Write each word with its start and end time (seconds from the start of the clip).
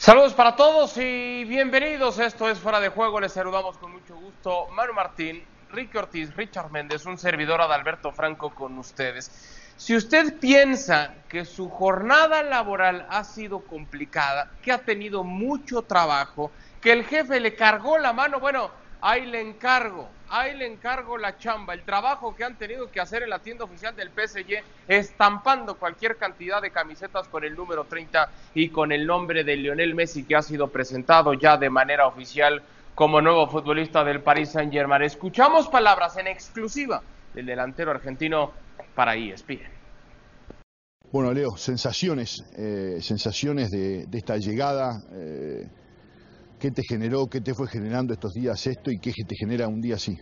Saludos 0.00 0.32
para 0.32 0.56
todos 0.56 0.96
y 0.96 1.44
bienvenidos. 1.44 2.18
Esto 2.18 2.48
es 2.48 2.58
Fuera 2.58 2.80
de 2.80 2.88
Juego. 2.88 3.20
Les 3.20 3.34
saludamos 3.34 3.76
con 3.76 3.92
mucho 3.92 4.16
gusto. 4.16 4.68
Manu 4.68 4.94
Martín, 4.94 5.44
Ricky 5.72 5.98
Ortiz, 5.98 6.34
Richard 6.34 6.70
Méndez, 6.70 7.04
un 7.04 7.18
servidor 7.18 7.60
Adalberto 7.60 8.10
Franco 8.10 8.48
con 8.48 8.78
ustedes. 8.78 9.30
Si 9.76 9.94
usted 9.94 10.38
piensa 10.40 11.16
que 11.28 11.44
su 11.44 11.68
jornada 11.68 12.42
laboral 12.42 13.06
ha 13.10 13.24
sido 13.24 13.60
complicada, 13.60 14.50
que 14.62 14.72
ha 14.72 14.78
tenido 14.78 15.22
mucho 15.22 15.82
trabajo, 15.82 16.50
que 16.80 16.92
el 16.92 17.04
jefe 17.04 17.38
le 17.38 17.54
cargó 17.54 17.98
la 17.98 18.14
mano, 18.14 18.40
bueno, 18.40 18.70
ahí 19.02 19.26
le 19.26 19.40
encargo, 19.40 20.08
ahí 20.28 20.56
le 20.56 20.66
encargo 20.66 21.16
la 21.18 21.36
chamba, 21.36 21.74
el 21.74 21.82
trabajo 21.82 22.34
que 22.34 22.44
han 22.44 22.56
tenido 22.56 22.90
que 22.90 23.00
hacer 23.00 23.22
en 23.22 23.30
la 23.30 23.38
tienda 23.38 23.64
oficial 23.64 23.94
del 23.94 24.10
PSG, 24.10 24.62
estampando 24.88 25.76
cualquier 25.76 26.16
cantidad 26.16 26.60
de 26.60 26.70
camisetas 26.70 27.28
con 27.28 27.44
el 27.44 27.54
número 27.54 27.84
30 27.84 28.28
y 28.54 28.68
con 28.68 28.92
el 28.92 29.06
nombre 29.06 29.44
de 29.44 29.56
Lionel 29.56 29.94
Messi 29.94 30.24
que 30.24 30.36
ha 30.36 30.42
sido 30.42 30.68
presentado 30.68 31.34
ya 31.34 31.56
de 31.56 31.70
manera 31.70 32.06
oficial 32.06 32.62
como 32.94 33.20
nuevo 33.20 33.46
futbolista 33.46 34.04
del 34.04 34.20
Paris 34.20 34.52
Saint-Germain. 34.52 35.02
Escuchamos 35.02 35.68
palabras 35.68 36.16
en 36.16 36.26
exclusiva 36.26 37.02
del 37.32 37.46
delantero 37.46 37.90
argentino 37.90 38.52
para 38.94 39.14
ESPN. 39.14 39.80
Bueno, 41.12 41.32
Leo, 41.32 41.56
sensaciones, 41.56 42.44
eh, 42.56 42.98
sensaciones 43.00 43.70
de, 43.70 44.06
esta 44.12 44.36
llegada. 44.36 45.02
Eh, 45.12 45.66
¿Qué 46.60 46.70
te 46.70 46.82
generó, 46.82 47.26
qué 47.26 47.40
te 47.40 47.54
fue 47.54 47.66
generando 47.68 48.12
estos 48.12 48.34
días 48.34 48.66
esto 48.66 48.90
y 48.90 48.98
qué 48.98 49.12
te 49.26 49.34
genera 49.34 49.66
un 49.66 49.80
día 49.80 49.94
así? 49.94 50.18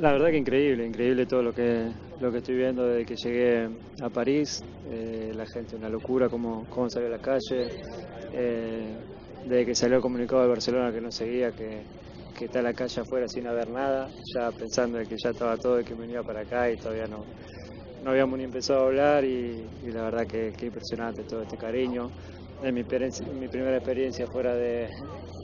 La 0.00 0.12
verdad 0.12 0.28
que 0.28 0.36
increíble, 0.36 0.86
increíble 0.86 1.26
todo 1.26 1.42
lo 1.42 1.52
que, 1.52 1.88
lo 2.20 2.30
que 2.30 2.38
estoy 2.38 2.56
viendo 2.56 2.86
desde 2.86 3.06
que 3.06 3.16
llegué 3.16 3.68
a 4.02 4.08
París. 4.08 4.62
Eh, 4.88 5.32
la 5.34 5.46
gente, 5.46 5.74
una 5.74 5.88
locura, 5.88 6.28
cómo, 6.28 6.64
cómo 6.70 6.88
salió 6.88 7.08
a 7.08 7.10
la 7.10 7.18
calle. 7.18 7.66
Eh, 8.32 8.94
desde 9.48 9.66
que 9.66 9.74
salió 9.74 9.96
el 9.96 10.02
comunicado 10.02 10.42
de 10.42 10.48
Barcelona 10.48 10.92
que 10.92 11.00
no 11.00 11.10
seguía, 11.10 11.50
que, 11.50 11.82
que 12.38 12.44
está 12.44 12.62
la 12.62 12.72
calle 12.72 13.00
afuera 13.00 13.26
sin 13.26 13.46
haber 13.48 13.68
nada, 13.70 14.08
ya 14.34 14.52
pensando 14.52 14.98
de 14.98 15.06
que 15.06 15.16
ya 15.16 15.30
estaba 15.30 15.56
todo 15.56 15.80
y 15.80 15.84
que 15.84 15.94
venía 15.94 16.22
para 16.22 16.42
acá 16.42 16.70
y 16.70 16.76
todavía 16.76 17.06
no, 17.06 17.24
no 18.04 18.10
habíamos 18.10 18.38
ni 18.38 18.44
empezado 18.44 18.80
a 18.80 18.86
hablar 18.86 19.24
y, 19.24 19.64
y 19.82 19.90
la 19.92 20.02
verdad 20.02 20.26
que, 20.26 20.52
que 20.56 20.66
impresionante 20.66 21.22
todo 21.24 21.42
este 21.42 21.56
cariño 21.56 22.10
es 22.62 22.72
mi, 22.72 22.82
mi 23.40 23.48
primera 23.48 23.76
experiencia 23.76 24.26
fuera 24.26 24.54
de, 24.54 24.88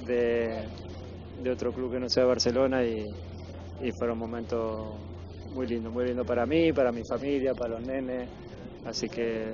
de, 0.07 1.51
otro 1.51 1.73
club 1.73 1.93
que 1.93 2.01
no 2.01 2.09
sea 2.09 2.25
Barcelona 2.25 2.85
y, 2.85 3.07
y 3.83 3.93
fueron 3.93 4.19
momentos 4.19 4.95
muy 5.55 5.67
lindos, 5.67 5.93
muy 5.93 6.07
lindos 6.07 6.27
para 6.27 6.47
mí, 6.47 6.73
para 6.73 6.93
mi 6.93 7.05
familia, 7.05 7.55
para 7.55 7.79
los 7.79 7.87
nenes. 7.87 8.29
Así 8.87 9.09
que, 9.09 9.53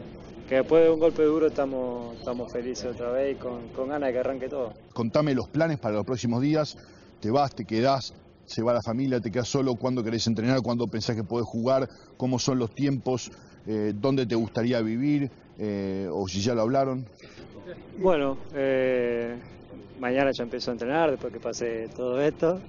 que 0.48 0.56
después 0.56 0.84
de 0.84 0.90
un 0.90 1.00
golpe 1.00 1.22
duro 1.22 1.48
estamos, 1.48 2.16
estamos 2.16 2.50
felices 2.52 2.86
otra 2.86 3.10
vez 3.10 3.36
y 3.36 3.38
con, 3.38 3.68
con 3.68 3.88
ganas 3.88 4.08
de 4.08 4.12
que 4.12 4.18
arranque 4.20 4.48
todo. 4.48 4.72
Contame 4.94 5.34
los 5.34 5.48
planes 5.48 5.78
para 5.78 5.96
los 5.96 6.06
próximos 6.06 6.40
días. 6.40 6.76
¿Te 7.20 7.30
vas, 7.30 7.54
te 7.54 7.64
quedás, 7.64 8.14
se 8.46 8.62
va 8.62 8.72
la 8.72 8.82
familia, 8.82 9.20
te 9.20 9.30
quedas 9.30 9.48
solo? 9.48 9.74
¿Cuándo 9.74 10.04
querés 10.04 10.26
entrenar? 10.26 10.62
¿Cuándo 10.62 10.86
pensás 10.86 11.16
que 11.16 11.24
podés 11.24 11.46
jugar? 11.46 11.88
¿Cómo 12.16 12.38
son 12.38 12.58
los 12.58 12.74
tiempos? 12.74 13.30
Eh, 13.66 13.92
¿Dónde 13.94 14.24
te 14.24 14.34
gustaría 14.34 14.80
vivir? 14.80 15.30
Eh, 15.58 16.08
¿O 16.10 16.28
si 16.28 16.40
ya 16.40 16.54
lo 16.54 16.62
hablaron? 16.62 17.04
Bueno, 17.98 18.38
eh, 18.54 19.36
mañana 19.98 20.30
ya 20.32 20.44
empiezo 20.44 20.70
a 20.70 20.74
entrenar 20.74 21.10
después 21.10 21.32
que 21.32 21.40
pase 21.40 21.88
todo 21.94 22.20
esto. 22.20 22.60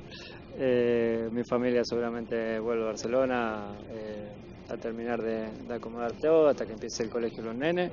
Eh, 0.58 1.30
mi 1.32 1.44
familia 1.44 1.84
seguramente 1.86 2.60
vuelve 2.60 2.84
a 2.84 2.88
Barcelona 2.88 3.78
eh, 3.92 4.30
a 4.68 4.78
terminar 4.78 5.22
de, 5.22 5.52
de, 5.68 5.74
acomodar 5.74 6.12
todo 6.14 6.50
hasta 6.50 6.66
que 6.66 6.74
empiece 6.74 7.04
el 7.04 7.10
colegio 7.10 7.44
los 7.44 7.56
nenes. 7.56 7.92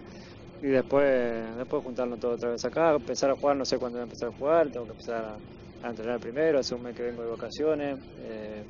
Y 0.62 0.68
después, 0.68 1.56
después 1.56 1.82
juntarnos 1.84 2.18
todo 2.18 2.32
otra 2.32 2.50
vez 2.50 2.64
acá, 2.64 2.94
empezar 2.94 3.30
a 3.30 3.36
jugar, 3.36 3.56
no 3.56 3.64
sé 3.64 3.78
cuándo 3.78 3.98
voy 3.98 4.02
a 4.02 4.04
empezar 4.04 4.30
a 4.30 4.32
jugar, 4.32 4.70
tengo 4.70 4.86
que 4.86 4.92
empezar 4.92 5.24
a, 5.24 5.86
a 5.86 5.90
entrenar 5.90 6.18
primero, 6.18 6.58
hace 6.58 6.74
un 6.74 6.82
mes 6.82 6.96
que 6.96 7.02
vengo 7.02 7.22
de 7.22 7.28
vacaciones, 7.28 7.98
eh, 8.22 8.64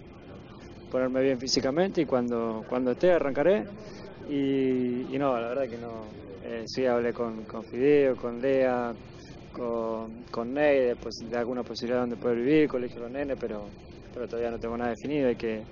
ponerme 0.91 1.23
bien 1.23 1.39
físicamente 1.39 2.01
y 2.01 2.07
cuando, 2.07 2.64
cuando 2.68 2.91
esté 2.91 3.13
arrancaré. 3.13 3.64
Y, 4.29 5.14
y 5.14 5.18
no, 5.18 5.39
la 5.41 5.48
verdad 5.48 5.68
que 5.68 5.79
no, 5.79 6.26
eh, 6.48 6.64
sí 6.67 6.86
hablé 6.86 7.12
con, 7.12 7.45
con 7.45 7.64
Fideo, 7.64 8.17
con 8.17 8.40
Lea, 8.40 8.92
con, 9.52 10.23
con 10.30 10.55
Ney, 10.55 10.80
de, 10.80 10.96
pues, 10.96 11.17
de 11.29 11.36
alguna 11.36 11.64
posibilidad 11.64 12.01
donde 12.01 12.17
poder 12.17 12.36
vivir, 12.36 12.68
colegio 12.68 12.96
de 12.96 13.02
los 13.02 13.11
nenes, 13.11 13.36
pero, 13.40 13.68
pero 14.14 14.29
todavía 14.29 14.52
no 14.52 14.58
tengo 14.61 14.77
nada 14.77 14.90
definido, 14.90 15.29
hay 15.29 15.36
que 15.36 15.64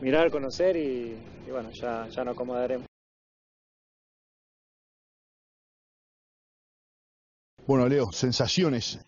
mirar, 0.00 0.30
conocer 0.30 0.76
y, 0.76 1.16
y 1.46 1.50
bueno, 1.50 1.70
ya, 1.72 2.08
ya 2.08 2.24
nos 2.24 2.34
acomodaremos. 2.34 2.86
Bueno, 7.66 7.86
Leo, 7.86 8.10
sensaciones. 8.12 8.98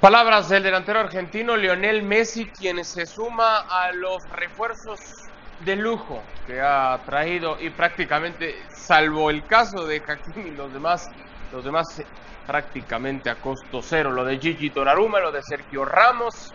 Palabras 0.00 0.48
del 0.48 0.62
delantero 0.62 1.00
argentino 1.00 1.56
Lionel 1.56 2.04
Messi, 2.04 2.46
quien 2.46 2.84
se 2.84 3.06
suma 3.06 3.66
a 3.68 3.92
los 3.92 4.22
refuerzos 4.30 5.27
de 5.60 5.76
lujo 5.76 6.22
que 6.46 6.60
ha 6.60 6.98
traído 7.04 7.58
y 7.60 7.70
prácticamente, 7.70 8.56
salvo 8.70 9.30
el 9.30 9.44
caso 9.46 9.86
de 9.86 10.02
Hakimi, 10.06 10.52
los 10.52 10.72
demás, 10.72 11.10
los 11.52 11.64
demás 11.64 12.02
prácticamente 12.46 13.28
a 13.28 13.36
costo 13.36 13.80
cero. 13.82 14.10
Lo 14.10 14.24
de 14.24 14.38
Gigi 14.38 14.70
Donnarumma, 14.70 15.20
lo 15.20 15.32
de 15.32 15.42
Sergio 15.42 15.84
Ramos, 15.84 16.52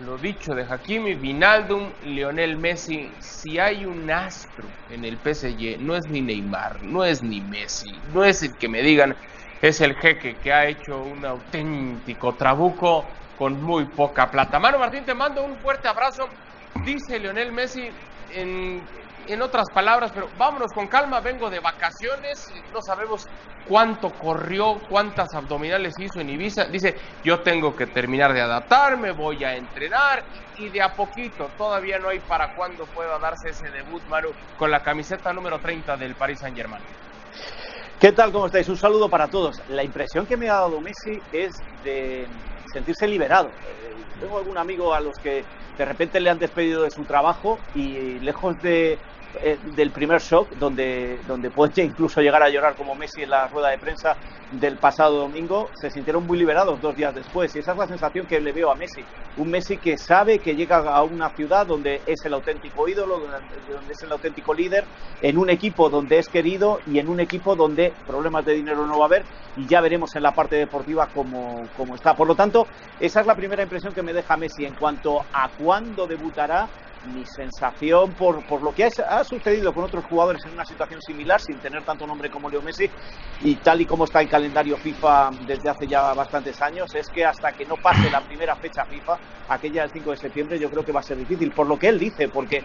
lo 0.00 0.18
dicho 0.18 0.54
de 0.54 0.62
Hakimi, 0.62 1.14
Vinaldum, 1.14 1.90
Lionel 2.04 2.56
Messi. 2.56 3.10
Si 3.20 3.58
hay 3.58 3.86
un 3.86 4.10
astro 4.10 4.64
en 4.90 5.04
el 5.04 5.16
PSG, 5.16 5.80
no 5.80 5.96
es 5.96 6.06
ni 6.08 6.20
Neymar, 6.20 6.82
no 6.82 7.04
es 7.04 7.22
ni 7.22 7.40
Messi, 7.40 7.90
no 8.12 8.24
es 8.24 8.42
el 8.42 8.54
que 8.56 8.68
me 8.68 8.82
digan 8.82 9.16
es 9.62 9.80
el 9.82 9.94
jeque 9.96 10.36
que 10.36 10.52
ha 10.52 10.66
hecho 10.66 11.02
un 11.02 11.24
auténtico 11.24 12.34
trabuco 12.34 13.04
con 13.36 13.62
muy 13.62 13.84
poca 13.84 14.30
plata. 14.30 14.58
Mano 14.58 14.78
Martín, 14.78 15.04
te 15.04 15.14
mando 15.14 15.42
un 15.44 15.56
fuerte 15.56 15.86
abrazo. 15.86 16.28
Dice 16.84 17.18
Lionel 17.18 17.52
Messi 17.52 17.90
en, 18.34 19.42
otras 19.42 19.70
palabras, 19.70 20.10
pero 20.12 20.28
vámonos 20.36 20.72
con 20.72 20.88
calma, 20.88 21.20
vengo 21.20 21.50
de 21.50 21.60
vacaciones, 21.60 22.52
no 22.72 22.82
sabemos 22.82 23.28
cuánto 23.68 24.12
corrió, 24.12 24.80
cuántas 24.88 25.32
abdominales 25.34 25.94
hizo 25.98 26.20
en 26.20 26.30
Ibiza. 26.30 26.64
Dice, 26.64 26.96
yo 27.22 27.40
tengo 27.40 27.76
que 27.76 27.86
terminar 27.86 28.32
de 28.32 28.40
adaptarme, 28.40 29.12
voy 29.12 29.44
a 29.44 29.54
entrenar 29.54 30.24
y 30.58 30.68
de 30.68 30.82
a 30.82 30.94
poquito, 30.94 31.48
todavía 31.56 31.98
no 32.00 32.08
hay 32.08 32.18
para 32.18 32.54
cuándo 32.54 32.86
pueda 32.86 33.18
darse 33.20 33.50
ese 33.50 33.70
debut, 33.70 34.02
Maru, 34.08 34.32
con 34.58 34.70
la 34.70 34.82
camiseta 34.82 35.32
número 35.32 35.60
30 35.60 35.96
del 35.96 36.16
Paris 36.16 36.40
Saint-Germain. 36.40 36.82
¿Qué 38.00 38.12
tal? 38.12 38.32
¿Cómo 38.32 38.46
estáis? 38.46 38.66
Un 38.68 38.78
saludo 38.78 39.08
para 39.10 39.28
todos. 39.28 39.60
La 39.68 39.84
impresión 39.84 40.26
que 40.26 40.36
me 40.36 40.48
ha 40.48 40.54
dado 40.54 40.80
Messi 40.80 41.20
es 41.32 41.62
de 41.84 42.26
sentirse 42.72 43.06
liberado. 43.06 43.50
Tengo 44.20 44.38
algún 44.38 44.58
amigo 44.58 44.94
a 44.94 45.00
los 45.00 45.18
que 45.18 45.46
de 45.78 45.84
repente 45.84 46.20
le 46.20 46.30
han 46.30 46.38
despedido 46.38 46.82
de 46.82 46.90
su 46.90 47.04
trabajo 47.06 47.58
y 47.72 48.20
lejos 48.20 48.60
de, 48.60 49.00
eh, 49.42 49.58
del 49.76 49.92
primer 49.92 50.20
shock, 50.20 50.50
donde, 50.56 51.20
donde 51.26 51.50
puede 51.50 51.84
incluso 51.84 52.20
llegar 52.20 52.42
a 52.42 52.48
llorar 52.48 52.74
como 52.74 52.94
Messi 52.94 53.22
en 53.22 53.30
la 53.30 53.46
rueda 53.46 53.68
de 53.68 53.78
prensa 53.78 54.16
del 54.50 54.76
pasado 54.76 55.18
domingo, 55.18 55.70
se 55.74 55.88
sintieron 55.90 56.26
muy 56.26 56.36
liberados 56.36 56.80
dos 56.80 56.96
días 56.96 57.14
después. 57.14 57.54
Y 57.54 57.60
esa 57.60 57.72
es 57.72 57.78
la 57.78 57.86
sensación 57.86 58.26
que 58.26 58.40
le 58.40 58.52
veo 58.52 58.70
a 58.70 58.74
Messi. 58.74 59.04
Un 59.36 59.50
Messi 59.50 59.76
que 59.76 59.96
sabe 59.96 60.40
que 60.40 60.56
llega 60.56 60.78
a 60.78 61.02
una 61.04 61.30
ciudad 61.30 61.66
donde 61.66 62.00
es 62.06 62.24
el 62.24 62.34
auténtico 62.34 62.88
ídolo, 62.88 63.20
donde 63.20 63.92
es 63.92 64.02
el 64.02 64.10
auténtico 64.10 64.52
líder, 64.52 64.84
en 65.22 65.38
un 65.38 65.48
equipo 65.48 65.88
donde 65.88 66.18
es 66.18 66.28
querido 66.28 66.80
y 66.86 66.98
en 66.98 67.08
un 67.08 67.20
equipo 67.20 67.54
donde 67.54 67.92
problemas 68.06 68.44
de 68.44 68.54
dinero 68.54 68.84
no 68.86 68.98
va 68.98 69.04
a 69.04 69.06
haber. 69.06 69.24
Y 69.56 69.66
ya 69.66 69.80
veremos 69.80 70.16
en 70.16 70.24
la 70.24 70.32
parte 70.32 70.56
deportiva 70.56 71.08
cómo, 71.14 71.68
cómo 71.76 71.94
está. 71.94 72.16
Por 72.16 72.26
lo 72.26 72.34
tanto, 72.34 72.66
esa 72.98 73.20
es 73.20 73.26
la 73.26 73.36
primera 73.36 73.62
impresión 73.62 73.94
que 73.94 74.02
me 74.02 74.12
deja 74.12 74.36
Messi 74.36 74.64
en 74.64 74.74
cuanto 74.74 75.22
a 75.32 75.48
cuándo 75.56 76.08
debutará 76.08 76.68
mi 77.06 77.24
sensación 77.24 78.12
por, 78.12 78.44
por 78.44 78.62
lo 78.62 78.74
que 78.74 78.84
ha, 78.84 79.24
sucedido 79.24 79.72
con 79.72 79.84
otros 79.84 80.04
jugadores 80.04 80.44
en 80.44 80.52
una 80.52 80.64
situación 80.64 81.00
similar, 81.00 81.40
sin 81.40 81.58
tener 81.58 81.82
tanto 81.82 82.06
nombre 82.06 82.30
como 82.30 82.50
Leo 82.50 82.62
Messi, 82.62 82.90
y 83.40 83.56
tal 83.56 83.80
y 83.80 83.86
como 83.86 84.04
está 84.04 84.20
el 84.20 84.28
calendario 84.28 84.76
FIFA 84.76 85.30
desde 85.46 85.70
hace 85.70 85.86
ya 85.86 86.12
bastantes 86.14 86.60
años, 86.60 86.94
es 86.94 87.08
que 87.08 87.24
hasta 87.24 87.52
que 87.52 87.64
no 87.64 87.76
pase 87.76 88.10
la 88.10 88.20
primera 88.20 88.54
fecha 88.56 88.84
FIFA, 88.84 89.18
aquella 89.48 89.82
del 89.82 89.90
5 89.92 90.10
de 90.10 90.16
septiembre, 90.16 90.58
yo 90.58 90.70
creo 90.70 90.84
que 90.84 90.92
va 90.92 91.00
a 91.00 91.04
ser 91.04 91.16
difícil, 91.16 91.50
por 91.52 91.66
lo 91.66 91.78
que 91.78 91.88
él 91.88 91.98
dice, 91.98 92.28
porque 92.28 92.62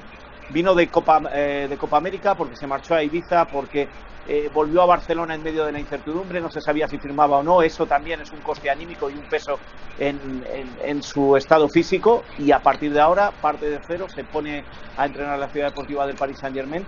vino 0.50 0.76
de 0.76 0.88
Copa, 0.88 1.22
eh, 1.34 1.68
de 1.70 1.78
Copa 1.78 1.98
América, 1.98 2.36
porque 2.36 2.56
se 2.56 2.68
marchó 2.68 2.96
a 2.96 3.04
Ibiza, 3.04 3.46
porque 3.46 3.88
eh, 4.28 4.50
volvió 4.52 4.82
a 4.82 4.86
Barcelona 4.86 5.36
en 5.36 5.44
medio 5.44 5.66
de 5.66 5.72
la 5.72 5.80
incertidumbre, 5.80 6.42
no 6.42 6.50
se 6.50 6.60
sabía 6.60 6.88
si 6.88 6.98
firmaba 6.98 7.38
o 7.38 7.44
no, 7.44 7.62
eso 7.62 7.86
también 7.86 8.22
es 8.22 8.32
un 8.32 8.42
coste 8.42 8.70
anímico 8.70 9.10
y 9.10 9.14
un 9.14 9.26
peso 9.26 9.60
en, 10.00 11.02
su 11.02 11.38
estado 11.38 11.70
físico 11.70 12.24
y 12.38 12.52
a 12.52 12.60
partir 12.60 12.92
de 12.92 13.00
ahora 13.00 13.32
parte 13.32 13.70
de 13.70 13.80
cero, 13.86 14.08
se 14.14 14.24
pone 14.24 14.66
a 14.98 15.06
entrenar 15.06 15.38
la 15.38 15.48
ciudad 15.50 15.68
deportiva 15.68 16.08
del 16.08 16.16
Paris 16.16 16.38
Saint 16.40 16.56
Germain 16.56 16.88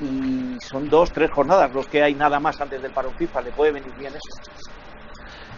y 0.00 0.56
son 0.60 0.88
dos, 0.88 1.12
tres 1.12 1.30
jornadas 1.30 1.72
los 1.72 1.86
que 1.88 2.02
hay 2.02 2.14
nada 2.14 2.38
más 2.38 2.60
antes 2.60 2.80
del 2.80 2.92
paro 2.92 3.10
FIFA, 3.12 3.42
le 3.42 3.52
puede 3.52 3.72
venir 3.72 3.92
bien 3.98 4.12
eso. 4.12 4.76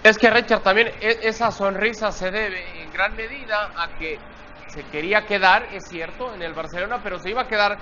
Es 0.03 0.17
que 0.17 0.31
Richard 0.31 0.63
también 0.63 0.91
esa 1.01 1.51
sonrisa 1.51 2.11
se 2.13 2.31
debe 2.31 2.83
en 2.83 2.91
gran 2.93 3.15
medida 3.17 3.71
a 3.77 3.99
que 3.99 4.19
se 4.69 4.83
quería 4.85 5.27
quedar, 5.27 5.67
es 5.73 5.85
cierto, 5.89 6.33
en 6.35 6.43
el 6.43 6.55
Barcelona, 6.55 7.01
pero 7.03 7.19
se 7.19 7.31
iba 7.31 7.43
a 7.43 7.49
quedar 7.49 7.79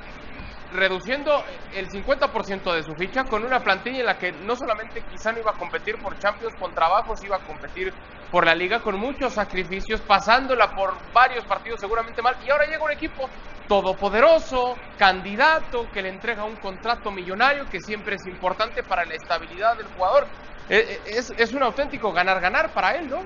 reduciendo 0.72 1.44
el 1.74 1.88
50% 1.88 2.74
de 2.74 2.82
su 2.82 2.94
ficha 2.94 3.24
con 3.24 3.44
una 3.44 3.60
plantilla 3.60 4.00
en 4.00 4.06
la 4.06 4.18
que 4.18 4.32
no 4.32 4.56
solamente 4.56 5.02
quizá 5.10 5.32
no 5.32 5.40
iba 5.40 5.50
a 5.50 5.58
competir 5.58 5.96
por 5.96 6.18
Champions 6.18 6.54
con 6.58 6.74
trabajos, 6.74 7.22
iba 7.24 7.36
a 7.36 7.44
competir 7.44 7.92
por 8.30 8.44
la 8.44 8.54
liga 8.54 8.80
con 8.80 8.98
muchos 8.98 9.34
sacrificios, 9.34 10.00
pasándola 10.02 10.74
por 10.74 10.94
varios 11.12 11.44
partidos 11.44 11.80
seguramente 11.80 12.22
mal. 12.22 12.36
Y 12.44 12.50
ahora 12.50 12.66
llega 12.66 12.84
un 12.84 12.90
equipo 12.90 13.28
todopoderoso, 13.68 14.74
candidato, 14.96 15.90
que 15.92 16.02
le 16.02 16.08
entrega 16.08 16.44
un 16.44 16.56
contrato 16.56 17.10
millonario 17.10 17.64
que 17.70 17.80
siempre 17.80 18.16
es 18.16 18.26
importante 18.26 18.82
para 18.82 19.04
la 19.04 19.14
estabilidad 19.14 19.76
del 19.76 19.88
jugador. 19.88 20.26
Eh, 20.68 20.84
eh, 20.88 21.00
es, 21.06 21.30
es 21.36 21.52
un 21.52 21.62
auténtico 21.62 22.12
ganar-ganar 22.12 22.72
para 22.72 22.96
él, 22.96 23.08
¿no? 23.08 23.22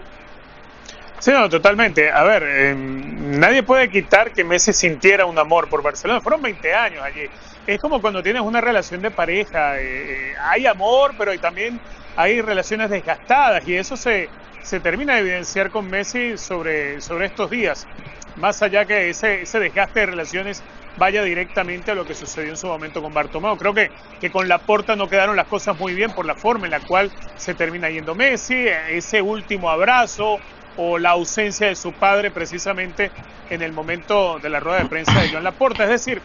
Sí, 1.23 1.33
no, 1.33 1.51
totalmente. 1.51 2.11
A 2.11 2.23
ver, 2.25 2.43
em, 2.45 3.39
nadie 3.39 3.63
puede 3.63 3.91
quitar 3.91 4.33
que 4.33 4.43
Messi 4.43 4.73
sintiera 4.73 5.27
un 5.27 5.39
amor 5.39 5.69
por 5.69 5.83
Barcelona. 5.83 6.23
Fueron 6.23 6.41
20 6.41 6.73
años 6.75 7.03
allí. 7.05 7.29
Es 7.67 7.79
como 7.79 8.01
cuando 8.01 8.23
tienes 8.23 8.41
una 8.41 8.63
relación 8.63 9.03
de 9.03 9.11
pareja. 9.11 9.79
Eh, 9.81 10.33
hay 10.51 10.65
amor, 10.65 11.15
pero 11.19 11.39
también 11.39 11.83
hay 12.15 12.41
relaciones 12.41 12.89
desgastadas 12.89 13.67
y 13.67 13.75
eso 13.77 13.99
se, 13.99 14.33
se 14.61 14.81
termina 14.81 15.15
de 15.15 15.21
evidenciar 15.21 15.71
con 15.71 15.89
Messi 15.91 16.39
sobre, 16.39 17.03
sobre 17.03 17.27
estos 17.27 17.51
días. 17.51 17.91
Más 18.35 18.63
allá 18.63 18.87
que 18.87 19.11
ese, 19.11 19.43
ese 19.43 19.61
desgaste 19.61 20.01
de 20.01 20.07
relaciones 20.07 20.65
vaya 20.95 21.23
directamente 21.23 21.91
a 21.91 21.95
lo 21.95 22.07
que 22.07 22.15
sucedió 22.15 22.51
en 22.51 22.57
su 22.57 22.67
momento 22.67 23.03
con 23.03 23.13
Bartomeu. 23.13 23.59
Creo 23.59 23.75
que, 23.75 23.93
que 24.19 24.31
con 24.31 24.49
Laporta 24.49 24.97
no 24.97 25.09
quedaron 25.09 25.37
las 25.37 25.47
cosas 25.49 25.77
muy 25.77 25.95
bien 25.95 26.15
por 26.15 26.25
la 26.27 26.35
forma 26.37 26.67
en 26.67 26.71
la 26.73 26.81
cual 26.81 27.13
se 27.37 27.55
termina 27.55 27.91
yendo 27.91 28.15
Messi, 28.15 28.67
ese 28.89 29.21
último 29.23 29.71
abrazo, 29.71 30.43
o 30.83 30.99
la 30.99 31.11
ausencia 31.11 31.67
de 31.67 31.77
su 31.77 31.93
padre 31.93 32.31
precisamente 32.31 33.11
en 33.51 33.61
el 33.61 33.71
momento 33.71 34.39
de 34.39 34.49
la 34.49 34.61
rueda 34.61 34.79
de 34.79 34.89
prensa 34.89 35.21
de 35.21 35.29
Joan 35.29 35.45
Laporta. 35.45 35.85
Es 35.85 35.91
decir, 35.91 36.23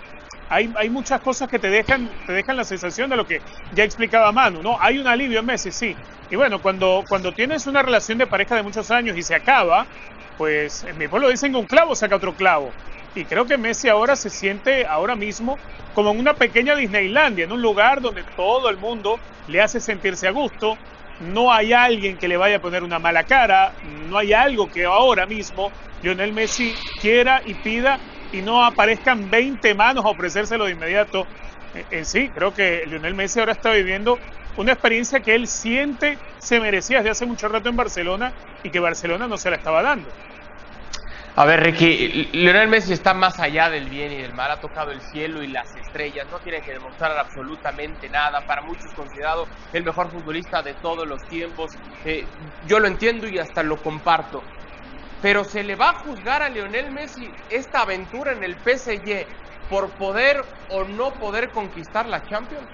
hay, 0.50 0.72
hay 0.78 0.90
muchas 0.90 1.20
cosas 1.20 1.50
que 1.50 1.60
te 1.60 1.70
dejan, 1.70 2.10
te 2.26 2.32
dejan 2.32 2.56
la 2.56 2.64
sensación 2.64 3.10
de 3.10 3.18
lo 3.18 3.28
que 3.28 3.42
ya 3.74 3.84
explicaba 3.84 4.32
Manu, 4.32 4.64
¿no? 4.64 4.78
Hay 4.80 4.98
un 4.98 5.08
alivio 5.08 5.40
en 5.42 5.46
Messi, 5.46 5.72
sí. 5.72 5.94
Y 6.32 6.38
bueno, 6.38 6.62
cuando, 6.62 7.04
cuando 7.10 7.34
tienes 7.34 7.68
una 7.68 7.82
relación 7.82 8.18
de 8.18 8.28
pareja 8.28 8.56
de 8.56 8.64
muchos 8.64 8.92
años 8.92 9.18
y 9.18 9.24
se 9.24 9.36
acaba, 9.36 9.86
pues 10.38 10.86
en 10.86 10.98
mi 10.98 11.10
pueblo 11.10 11.28
dicen 11.28 11.52
que 11.52 11.58
un 11.58 11.66
clavo 11.66 11.94
saca 11.94 12.16
otro 12.16 12.34
clavo. 12.34 12.72
Y 13.14 13.26
creo 13.26 13.46
que 13.46 13.58
Messi 13.58 13.90
ahora 13.90 14.16
se 14.16 14.30
siente 14.30 14.86
ahora 14.86 15.18
mismo 15.18 15.60
como 15.94 16.12
en 16.12 16.20
una 16.20 16.34
pequeña 16.34 16.76
Disneylandia, 16.76 17.44
en 17.44 17.52
un 17.52 17.62
lugar 17.62 18.00
donde 18.00 18.24
todo 18.38 18.70
el 18.70 18.78
mundo 18.78 19.20
le 19.48 19.62
hace 19.62 19.82
sentirse 19.82 20.30
a 20.30 20.32
gusto, 20.32 20.78
no 21.20 21.52
hay 21.52 21.74
alguien 21.74 22.18
que 22.18 22.28
le 22.28 22.38
vaya 22.38 22.58
a 22.58 22.62
poner 22.62 22.84
una 22.84 23.00
mala 23.00 23.24
cara, 23.24 23.74
no 23.84 24.18
hay 24.18 24.34
algo 24.34 24.70
que 24.70 24.86
ahora 24.86 25.26
mismo 25.26 25.72
Lionel 26.02 26.34
Messi 26.34 26.74
quiera 27.02 27.42
y 27.46 27.54
pida 27.56 28.00
y 28.32 28.42
no 28.42 28.64
aparezcan 28.64 29.30
20 29.30 29.74
manos 29.76 30.06
a 30.06 30.10
ofrecérselo 30.10 30.66
de 30.66 30.72
inmediato. 30.72 31.26
En 31.74 32.06
sí, 32.06 32.30
creo 32.30 32.54
que 32.54 32.84
Lionel 32.86 33.16
Messi 33.16 33.40
ahora 33.40 33.54
está 33.54 33.72
viviendo 33.72 34.20
una 34.58 34.74
experiencia 34.74 35.20
que 35.20 35.36
él 35.36 35.48
siente 35.48 36.18
se 36.38 36.60
merecía 36.60 36.98
desde 36.98 37.12
hace 37.12 37.26
mucho 37.26 37.48
rato 37.48 37.70
en 37.70 37.76
Barcelona 37.76 38.34
y 38.64 38.70
que 38.70 38.80
Barcelona 38.80 39.28
no 39.28 39.38
se 39.38 39.50
la 39.50 39.56
estaba 39.58 39.82
dando. 39.82 40.12
A 41.38 41.44
ver, 41.44 41.62
Ricky, 41.62 42.30
Lionel 42.32 42.70
Messi 42.70 42.94
está 42.94 43.14
más 43.14 43.40
allá 43.40 43.70
del 43.70 43.90
bien 43.90 44.10
y 44.14 44.22
del 44.22 44.34
mal, 44.34 44.52
ha 44.52 44.62
tocado 44.62 44.92
el 44.92 45.02
cielo 45.02 45.44
y 45.44 45.48
las 45.48 45.76
estrellas, 45.76 46.26
no 46.32 46.40
tiene 46.40 46.62
que 46.62 46.72
demostrar 46.72 47.12
absolutamente 47.18 48.08
nada, 48.08 48.48
para 48.48 48.62
muchos 48.62 48.94
considerado 48.94 49.46
el 49.74 49.84
mejor 49.84 50.10
futbolista 50.12 50.64
de 50.64 50.76
todos 50.76 51.06
los 51.06 51.28
tiempos, 51.28 51.78
eh, 52.06 52.26
yo 52.64 52.80
lo 52.80 52.88
entiendo 52.88 53.28
y 53.28 53.38
hasta 53.38 53.64
lo 53.64 53.82
comparto, 53.82 54.46
pero 55.22 55.44
se 55.44 55.66
le 55.66 55.76
va 55.76 55.90
a 55.90 55.94
juzgar 55.96 56.42
a 56.42 56.48
Lionel 56.48 56.90
Messi 56.94 57.30
esta 57.50 57.82
aventura 57.82 58.32
en 58.32 58.42
el 58.42 58.56
PSG 58.56 59.28
por 59.68 59.98
poder 59.98 60.42
o 60.70 60.86
no 60.86 61.20
poder 61.20 61.52
conquistar 61.52 62.06
la 62.06 62.26
Champions. 62.26 62.70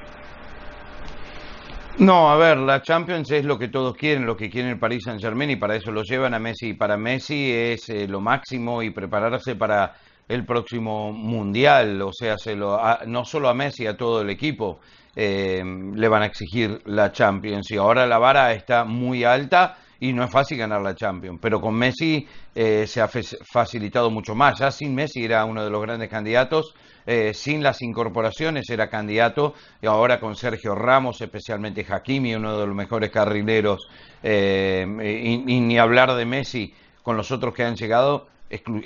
No, 1.98 2.32
a 2.32 2.38
ver, 2.38 2.58
la 2.58 2.82
Champions 2.82 3.30
es 3.32 3.46
lo 3.46 3.60
que 3.60 3.68
todos 3.68 3.96
quieren, 3.96 4.26
lo 4.26 4.36
que 4.36 4.50
quiere 4.50 4.70
el 4.72 4.80
Paris 4.80 5.04
Saint 5.04 5.22
Germain 5.22 5.52
y 5.52 5.56
para 5.58 5.76
eso 5.76 5.92
lo 5.92 6.04
llevan 6.04 6.34
a 6.34 6.40
Messi. 6.40 6.70
Y 6.70 6.74
para 6.74 6.98
Messi 6.98 7.52
es 7.52 7.90
eh, 7.90 8.08
lo 8.08 8.22
máximo 8.22 8.82
y 8.82 8.90
prepararse 8.90 9.56
para 9.56 9.94
el 10.28 10.46
próximo 10.46 11.12
Mundial, 11.12 12.02
o 12.02 12.14
sea, 12.14 12.38
se 12.38 12.56
lo, 12.56 12.80
no 13.06 13.26
solo 13.26 13.50
a 13.50 13.54
Messi, 13.54 13.86
a 13.86 13.98
todo 13.98 14.22
el 14.22 14.30
equipo 14.30 14.80
eh, 15.16 15.62
le 15.94 16.08
van 16.08 16.24
a 16.24 16.26
exigir 16.26 16.82
la 16.86 17.12
Champions. 17.12 17.70
Y 17.72 17.78
ahora 17.78 18.08
la 18.08 18.18
vara 18.18 18.54
está 18.54 18.86
muy 18.86 19.24
alta 19.24 19.78
y 20.02 20.12
no 20.12 20.26
es 20.26 20.30
fácil 20.30 20.58
ganar 20.58 20.82
la 20.82 20.94
Champions. 20.94 21.40
Pero 21.42 21.62
con 21.62 21.74
Messi 21.76 22.28
eh, 22.54 22.86
se 22.86 23.00
ha 23.00 23.08
facilitado 23.08 24.12
mucho 24.12 24.36
más. 24.36 24.60
Ya 24.60 24.70
sin 24.70 24.94
Messi 24.94 25.24
era 25.24 25.46
uno 25.46 25.64
de 25.64 25.70
los 25.70 25.82
grandes 25.82 26.10
candidatos 26.10 26.76
eh, 27.06 27.34
sin 27.34 27.64
las 27.64 27.82
incorporaciones 27.82 28.70
era 28.70 28.90
candidato, 28.90 29.56
y 29.82 29.88
ahora 29.88 30.20
con 30.20 30.36
Sergio 30.36 30.76
Ramos, 30.76 31.22
especialmente 31.22 31.86
Hakimi, 31.88 32.36
uno 32.36 32.60
de 32.60 32.68
los 32.68 32.76
mejores 32.76 33.10
carrileros, 33.10 33.88
eh, 34.22 34.86
y, 35.48 35.60
ni 35.60 35.80
hablar 35.80 36.14
de 36.14 36.26
Messi 36.26 36.74
con 37.02 37.18
los 37.18 37.32
otros 37.32 37.56
que 37.56 37.64
han 37.64 37.76
llegado, 37.76 38.28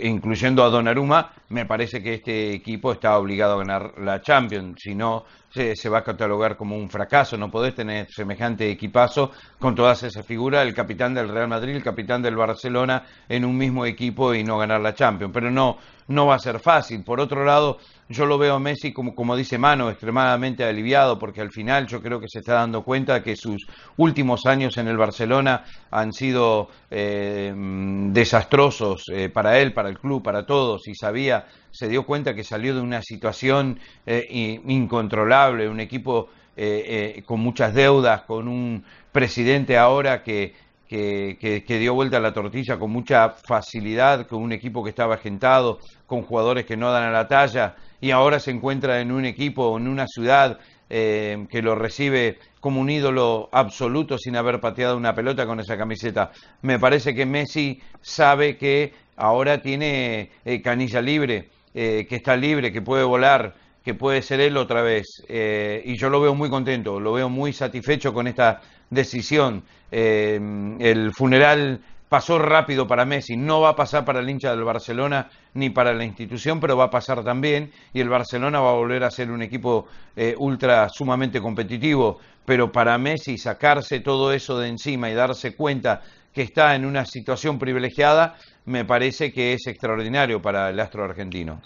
incluyendo 0.04 0.64
a 0.64 0.70
Donnarumma, 0.70 1.32
me 1.50 1.66
parece 1.66 2.02
que 2.02 2.16
este 2.16 2.54
equipo 2.54 2.92
está 2.92 3.18
obligado 3.18 3.56
a 3.56 3.58
ganar 3.58 3.94
la 4.00 4.22
Champions, 4.22 4.82
si 4.82 4.94
no 4.94 5.26
se, 5.50 5.90
va 5.90 6.00
a 6.00 6.04
catalogar 6.04 6.58
como 6.58 6.76
un 6.76 6.90
fracaso, 6.90 7.38
no 7.38 7.50
podés 7.50 7.74
tener 7.74 8.08
semejante 8.12 8.70
equipazo 8.70 9.32
con 9.58 9.74
todas 9.74 10.04
esas 10.04 10.26
figuras, 10.26 10.68
el 10.68 10.74
capitán 10.74 11.14
del 11.14 11.30
Real 11.30 11.48
Madrid, 11.48 11.76
el 11.76 11.84
capitán 11.84 12.22
del 12.22 12.36
Barcelona 12.36 13.04
en 13.30 13.46
un 13.46 13.58
mismo 13.58 13.86
equipo 13.86 14.34
y 14.34 14.44
no 14.44 14.58
ganar 14.58 14.82
la 14.82 14.94
Champions, 14.94 15.32
pero 15.34 15.50
no, 15.50 15.78
no 16.08 16.28
va 16.28 16.36
a 16.36 16.40
ser 16.40 16.60
fácil. 16.60 17.04
Por 17.04 17.20
otro 17.20 17.44
lado, 17.46 17.80
yo 18.10 18.26
lo 18.26 18.38
veo 18.38 18.56
a 18.56 18.60
Messi, 18.60 18.94
como, 18.94 19.16
como 19.16 19.36
dice 19.36 19.58
Mano, 19.58 19.90
extremadamente 19.90 20.64
aliviado, 20.64 21.18
porque 21.18 21.42
al 21.42 21.52
final 21.52 21.88
yo 21.88 22.02
creo 22.02 22.20
que 22.20 22.28
se 22.30 22.40
está 22.40 22.54
dando 22.54 22.84
cuenta 22.84 23.24
que 23.24 23.36
sus 23.36 23.66
últimos 23.98 24.46
años 24.46 24.78
en 24.78 24.88
el 24.88 24.98
Barcelona 24.98 25.64
han 25.90 26.14
sido 26.14 26.70
eh, 26.92 27.54
desastrosos 28.12 29.06
eh, 29.12 29.30
para 29.30 29.60
él, 29.60 29.74
para 29.74 29.90
el 29.90 29.98
club, 29.98 30.22
para 30.22 30.46
todos, 30.46 30.88
y 30.88 30.94
sabía, 30.94 31.48
se 31.72 31.88
dio 31.88 32.06
cuenta 32.06 32.36
que 32.36 32.44
salió 32.44 32.76
de 32.76 32.82
una 32.82 33.02
situación 33.02 33.80
eh, 34.06 34.62
incontrolable, 34.66 35.68
un 35.70 35.80
equipo 35.80 36.30
con 37.26 37.42
muchas 37.42 37.74
deudas, 37.74 38.22
con 38.22 38.48
un 38.48 38.86
presidente 39.12 39.78
ahora 39.78 40.24
que 40.24 40.54
que, 40.88 41.64
dio 41.68 41.94
vuelta 41.94 42.18
a 42.18 42.20
la 42.20 42.34
tortilla 42.34 42.78
con 42.78 42.92
mucha 42.92 43.30
facilidad, 43.30 44.28
con 44.28 44.42
un 44.42 44.52
equipo 44.52 44.84
que 44.84 44.90
estaba 44.90 45.16
agentado, 45.16 45.80
con 46.06 46.22
jugadores 46.22 46.66
que 46.66 46.78
no 46.78 46.92
dan 46.92 47.04
a 47.04 47.12
la 47.12 47.28
talla, 47.28 47.76
y 48.00 48.12
ahora 48.12 48.40
se 48.40 48.52
encuentra 48.52 49.02
en 49.02 49.12
un 49.12 49.26
equipo, 49.26 49.78
en 49.78 49.88
una 49.88 50.08
ciudad 50.08 50.60
eh, 50.88 51.48
que 51.50 51.64
lo 51.64 51.74
recibe 51.74 52.38
como 52.60 52.80
un 52.80 52.92
ídolo 52.92 53.50
absoluto 53.52 54.20
sin 54.20 54.36
haber 54.36 54.60
pateado 54.60 54.98
una 54.98 55.16
pelota 55.16 55.48
con 55.48 55.60
esa 55.60 55.78
camiseta. 55.78 56.32
Me 56.62 56.78
parece 56.78 57.16
que 57.16 57.26
Messi 57.26 57.82
sabe 58.02 58.58
que 58.58 58.94
ahora 59.16 59.62
tiene 59.62 60.30
eh, 60.46 60.62
canilla 60.62 61.02
libre, 61.02 61.50
eh, 61.74 62.06
que 62.08 62.18
está 62.18 62.36
libre, 62.36 62.72
que 62.72 62.84
puede 62.84 63.04
volar, 63.04 63.56
que 63.84 63.96
puede 63.96 64.22
ser 64.22 64.40
él 64.40 64.58
otra 64.58 64.82
vez. 64.82 65.06
y 65.28 65.98
yo 65.98 66.10
lo 66.10 66.22
veo 66.22 66.36
muy 66.36 66.50
contento, 66.50 67.00
lo 67.00 67.14
veo 67.14 67.30
muy 67.30 67.54
satisfecho 67.54 68.14
con 68.14 68.28
esta 68.28 68.62
decisión. 68.96 69.64
Eh, 69.92 70.40
el 70.80 71.14
funeral 71.14 71.82
pasó 72.10 72.40
rápido 72.40 72.88
para 72.88 73.06
Messi, 73.06 73.36
no 73.36 73.62
va 73.62 73.70
a 73.70 73.76
pasar 73.76 74.06
para 74.06 74.20
el 74.20 74.30
hincha 74.30 74.52
del 74.52 74.64
Barcelona 74.64 75.30
ni 75.54 75.70
para 75.70 75.94
la 75.94 76.06
institución, 76.06 76.60
pero 76.60 76.78
va 76.78 76.86
a 76.86 76.90
pasar 76.90 77.24
también 77.24 77.72
y 77.94 78.00
el 78.00 78.10
Barcelona 78.10 78.60
va 78.60 78.72
a 78.72 78.76
volver 78.76 79.04
a 79.04 79.12
ser 79.12 79.32
un 79.32 79.42
equipo 79.42 79.88
eh, 80.16 80.36
ultra 80.38 80.88
sumamente 80.90 81.42
competitivo, 81.42 82.20
pero 82.46 82.72
para 82.72 82.98
Messi 82.98 83.38
sacarse 83.38 84.00
todo 84.00 84.32
eso 84.32 84.58
de 84.60 84.70
encima 84.70 85.10
y 85.10 85.14
darse 85.14 85.56
cuenta 85.56 86.02
que 86.34 86.44
está 86.44 86.76
en 86.76 86.86
una 86.86 87.06
situación 87.06 87.58
privilegiada, 87.58 88.36
me 88.66 88.86
parece 88.86 89.32
que 89.32 89.54
es 89.54 89.68
extraordinario 89.68 90.42
para 90.42 90.70
el 90.70 90.80
astro 90.80 91.04
argentino. 91.04 91.62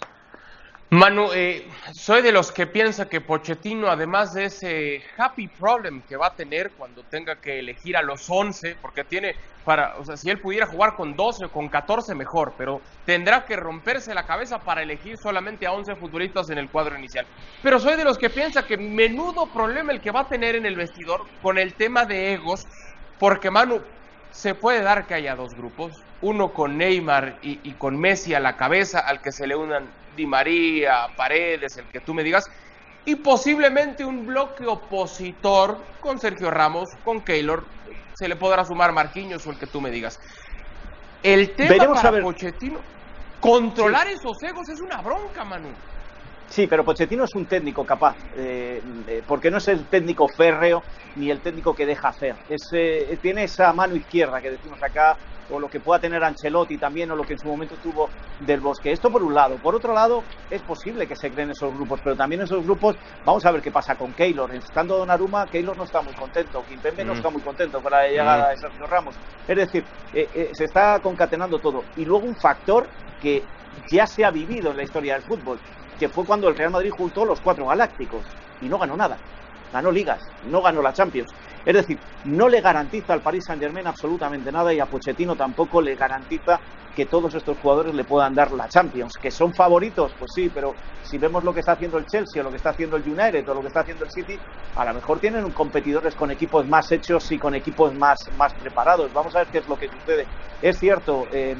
Manu, 0.91 1.29
eh, 1.36 1.67
soy 1.93 2.24
de 2.24 2.31
los 2.31 2.51
que 2.51 2.65
piensa 2.65 3.08
que 3.08 3.22
Pochettino, 3.22 3.89
además 3.89 4.34
de 4.34 4.46
ese 4.46 5.03
happy 5.19 5.48
problem 5.48 6.01
que 6.01 6.17
va 6.17 6.27
a 6.27 6.36
tener 6.36 6.72
cuando 6.72 7.03
tenga 7.03 7.36
que 7.36 7.60
elegir 7.60 7.96
a 7.96 8.01
los 8.01 8.27
11, 8.27 8.75
porque 8.81 9.03
tiene 9.03 9.36
para, 9.63 9.98
o 10.00 10.05
sea, 10.05 10.17
si 10.17 10.31
él 10.31 10.39
pudiera 10.39 10.65
jugar 10.65 10.96
con 10.96 11.15
12 11.15 11.46
o 11.46 11.51
con 11.51 11.69
14 11.69 12.15
mejor, 12.15 12.55
pero 12.58 12.81
tendrá 13.05 13.46
que 13.46 13.55
romperse 13.55 14.15
la 14.15 14.25
cabeza 14.25 14.58
para 14.58 14.81
elegir 14.81 15.15
solamente 15.19 15.67
a 15.67 15.74
11 15.74 15.96
futbolistas 15.96 16.50
en 16.50 16.58
el 16.58 16.69
cuadro 16.72 16.98
inicial. 16.98 17.27
Pero 17.62 17.79
soy 17.79 17.96
de 17.96 18.03
los 18.03 18.17
que 18.17 18.31
piensa 18.31 18.65
que 18.65 18.75
menudo 18.75 19.46
problema 19.46 19.91
el 19.91 20.01
que 20.01 20.10
va 20.10 20.22
a 20.22 20.27
tener 20.27 20.55
en 20.55 20.65
el 20.65 20.75
vestidor 20.75 21.27
con 21.43 21.60
el 21.60 21.75
tema 21.75 22.05
de 22.05 22.34
egos, 22.34 22.65
porque 23.19 23.51
Manu, 23.51 23.79
se 24.31 24.55
puede 24.55 24.81
dar 24.81 25.05
que 25.05 25.13
haya 25.13 25.36
dos 25.36 25.53
grupos, 25.53 26.01
uno 26.22 26.51
con 26.51 26.79
Neymar 26.79 27.38
y, 27.43 27.60
y 27.62 27.74
con 27.74 27.96
Messi 28.00 28.34
a 28.34 28.39
la 28.39 28.58
cabeza, 28.58 29.00
al 29.00 29.22
que 29.22 29.31
se 29.31 29.46
le 29.46 29.55
unan 29.55 29.99
Di 30.16 30.25
María, 30.25 31.08
Paredes, 31.16 31.78
el 31.78 31.86
que 31.86 32.01
tú 32.01 32.13
me 32.13 32.24
digas, 32.24 32.46
y 33.06 33.16
posiblemente 33.16 34.06
un 34.06 34.25
bloque 34.25 34.66
opositor 34.66 35.84
con 36.00 36.20
Sergio 36.20 36.51
Ramos, 36.51 36.89
con 37.04 37.22
Keylor, 37.22 37.66
se 38.13 38.28
le 38.28 38.36
podrá 38.36 38.66
sumar 38.66 38.92
Marquinhos 38.92 39.46
o 39.48 39.51
el 39.51 39.58
que 39.58 39.68
tú 39.68 39.82
me 39.82 39.89
digas. 39.89 40.20
El 41.24 41.56
tema 41.56 41.94
para 41.94 42.22
Pochettino, 42.22 42.80
controlar 43.39 44.08
esos 44.08 44.42
egos 44.44 44.68
es 44.70 44.80
una 44.82 45.01
bronca, 45.01 45.44
Manu. 45.44 45.70
Sí, 46.50 46.66
pero 46.68 46.84
Pochettino 46.84 47.25
es 47.25 47.36
un 47.36 47.46
técnico 47.46 47.86
capaz, 47.86 48.16
eh, 48.36 48.82
eh, 49.08 49.24
porque 49.25 49.51
no 49.51 49.58
es 49.58 49.68
el 49.68 49.86
técnico 49.86 50.28
férreo 50.28 50.84
ni 51.16 51.30
el 51.30 51.39
técnico 51.42 51.75
que 51.75 51.86
deja 51.86 52.10
hacer. 52.10 52.36
Es, 52.50 52.70
eh, 52.74 53.18
tiene 53.22 53.44
esa 53.44 53.72
mano 53.72 53.96
izquierda 53.96 54.42
que 54.42 54.51
decimos 54.51 54.82
acá, 54.82 55.18
o 55.51 55.60
lo 55.60 55.70
que 55.70 55.79
pueda 55.79 56.00
tener 56.00 56.24
Ancelotti 56.24 56.77
también, 56.77 57.12
o 57.12 57.15
lo 57.15 57.24
que 57.24 57.34
en 57.34 57.39
su 57.39 57.48
momento 57.48 57.75
tuvo 57.77 58.10
del 58.39 58.60
Bosque. 58.62 58.91
Esto 58.91 59.10
por 59.12 59.24
un 59.24 59.34
lado. 59.34 59.58
Por 59.58 59.75
otro 59.75 59.94
lado, 59.94 60.24
es 60.50 60.62
posible 60.63 61.08
que 61.08 61.15
se 61.15 61.32
creen 61.32 61.51
esos 61.51 61.74
grupos, 61.74 62.00
pero 62.03 62.15
también 62.15 62.41
esos 62.41 62.63
grupos, 62.63 62.98
vamos 63.25 63.46
a 63.46 63.51
ver 63.51 63.62
qué 63.62 63.72
pasa 63.72 63.96
con 63.96 64.13
Keylor. 64.13 64.53
Estando 64.53 64.98
Donnarumma, 64.98 65.48
Keylor 65.48 65.75
no 65.77 65.84
está 65.84 66.01
muy 66.01 66.13
contento, 66.13 66.63
Kimpembe 66.63 67.03
no 67.03 67.13
Mm. 67.13 67.18
está 67.18 67.29
muy 67.29 67.41
contento 67.41 67.82
con 67.82 67.91
la 67.91 68.08
llegada 68.08 68.50
de 68.50 68.58
Sergio 68.58 68.86
Ramos. 68.88 69.15
Es 69.48 69.56
decir, 69.58 69.86
eh, 70.13 70.27
eh, 70.34 70.50
se 70.53 70.65
está 70.65 71.00
concatenando 71.00 71.60
todo. 71.60 71.84
Y 71.96 72.06
luego 72.06 72.25
un 72.25 72.36
factor 72.36 72.89
que 73.20 73.44
ya 73.91 74.06
se 74.08 74.24
ha 74.25 74.32
vivido 74.32 74.72
en 74.72 74.77
la 74.77 74.84
historia 74.84 75.13
del 75.13 75.24
fútbol, 75.24 75.60
que 75.98 76.10
fue 76.10 76.25
cuando 76.25 76.48
el 76.48 76.56
Real 76.56 76.72
Madrid 76.72 76.91
juntó 76.96 77.25
los 77.25 77.41
cuatro 77.41 77.65
galácticos 77.68 78.25
y 78.62 78.68
no 78.70 78.77
ganó 78.77 78.96
nada. 78.96 79.18
Ganó 79.72 79.92
ligas, 79.92 80.22
no 80.50 80.62
ganó 80.62 80.82
la 80.82 80.94
Champions. 80.94 81.32
Es 81.66 81.74
decir, 81.74 82.00
no 82.26 82.50
le 82.50 82.62
garantiza 82.62 83.14
al 83.14 83.22
Paris 83.22 83.46
Saint-Germain 83.46 83.88
absolutamente 83.88 84.52
nada 84.52 84.74
y 84.74 84.80
a 84.80 84.86
Pochettino 84.86 85.36
tampoco 85.36 85.82
le 85.82 85.96
garantiza 85.96 86.60
que 86.96 87.06
todos 87.06 87.34
estos 87.36 87.58
jugadores 87.60 87.94
le 87.94 88.04
puedan 88.04 88.34
dar 88.34 88.52
la 88.52 88.68
Champions. 88.68 89.18
¿Que 89.18 89.32
son 89.32 89.54
favoritos? 89.54 90.12
Pues 90.18 90.32
sí, 90.34 90.52
pero 90.54 90.76
si 91.04 91.18
vemos 91.18 91.44
lo 91.44 91.54
que 91.54 91.62
está 91.62 91.74
haciendo 91.74 91.98
el 91.98 92.06
Chelsea 92.06 92.42
o 92.42 92.44
lo 92.44 92.50
que 92.50 92.58
está 92.58 92.72
haciendo 92.72 92.98
el 92.98 93.04
United 93.04 93.48
o 93.48 93.54
lo 93.54 93.62
que 93.62 93.68
está 93.68 93.82
haciendo 93.82 94.06
el 94.06 94.12
City, 94.12 94.38
a 94.76 94.86
lo 94.86 94.94
mejor 94.94 95.20
tienen 95.20 95.50
competidores 95.52 96.16
con 96.16 96.32
equipos 96.32 96.68
más 96.68 96.92
hechos 96.92 97.32
y 97.32 97.38
con 97.38 97.56
equipos 97.56 97.94
más, 97.94 98.30
más 98.38 98.54
preparados. 98.54 99.14
Vamos 99.14 99.36
a 99.36 99.40
ver 99.40 99.48
qué 99.48 99.60
es 99.60 99.68
lo 99.68 99.78
que 99.78 99.88
sucede. 99.88 100.26
Es 100.62 100.78
cierto, 100.78 101.28
eh, 101.32 101.56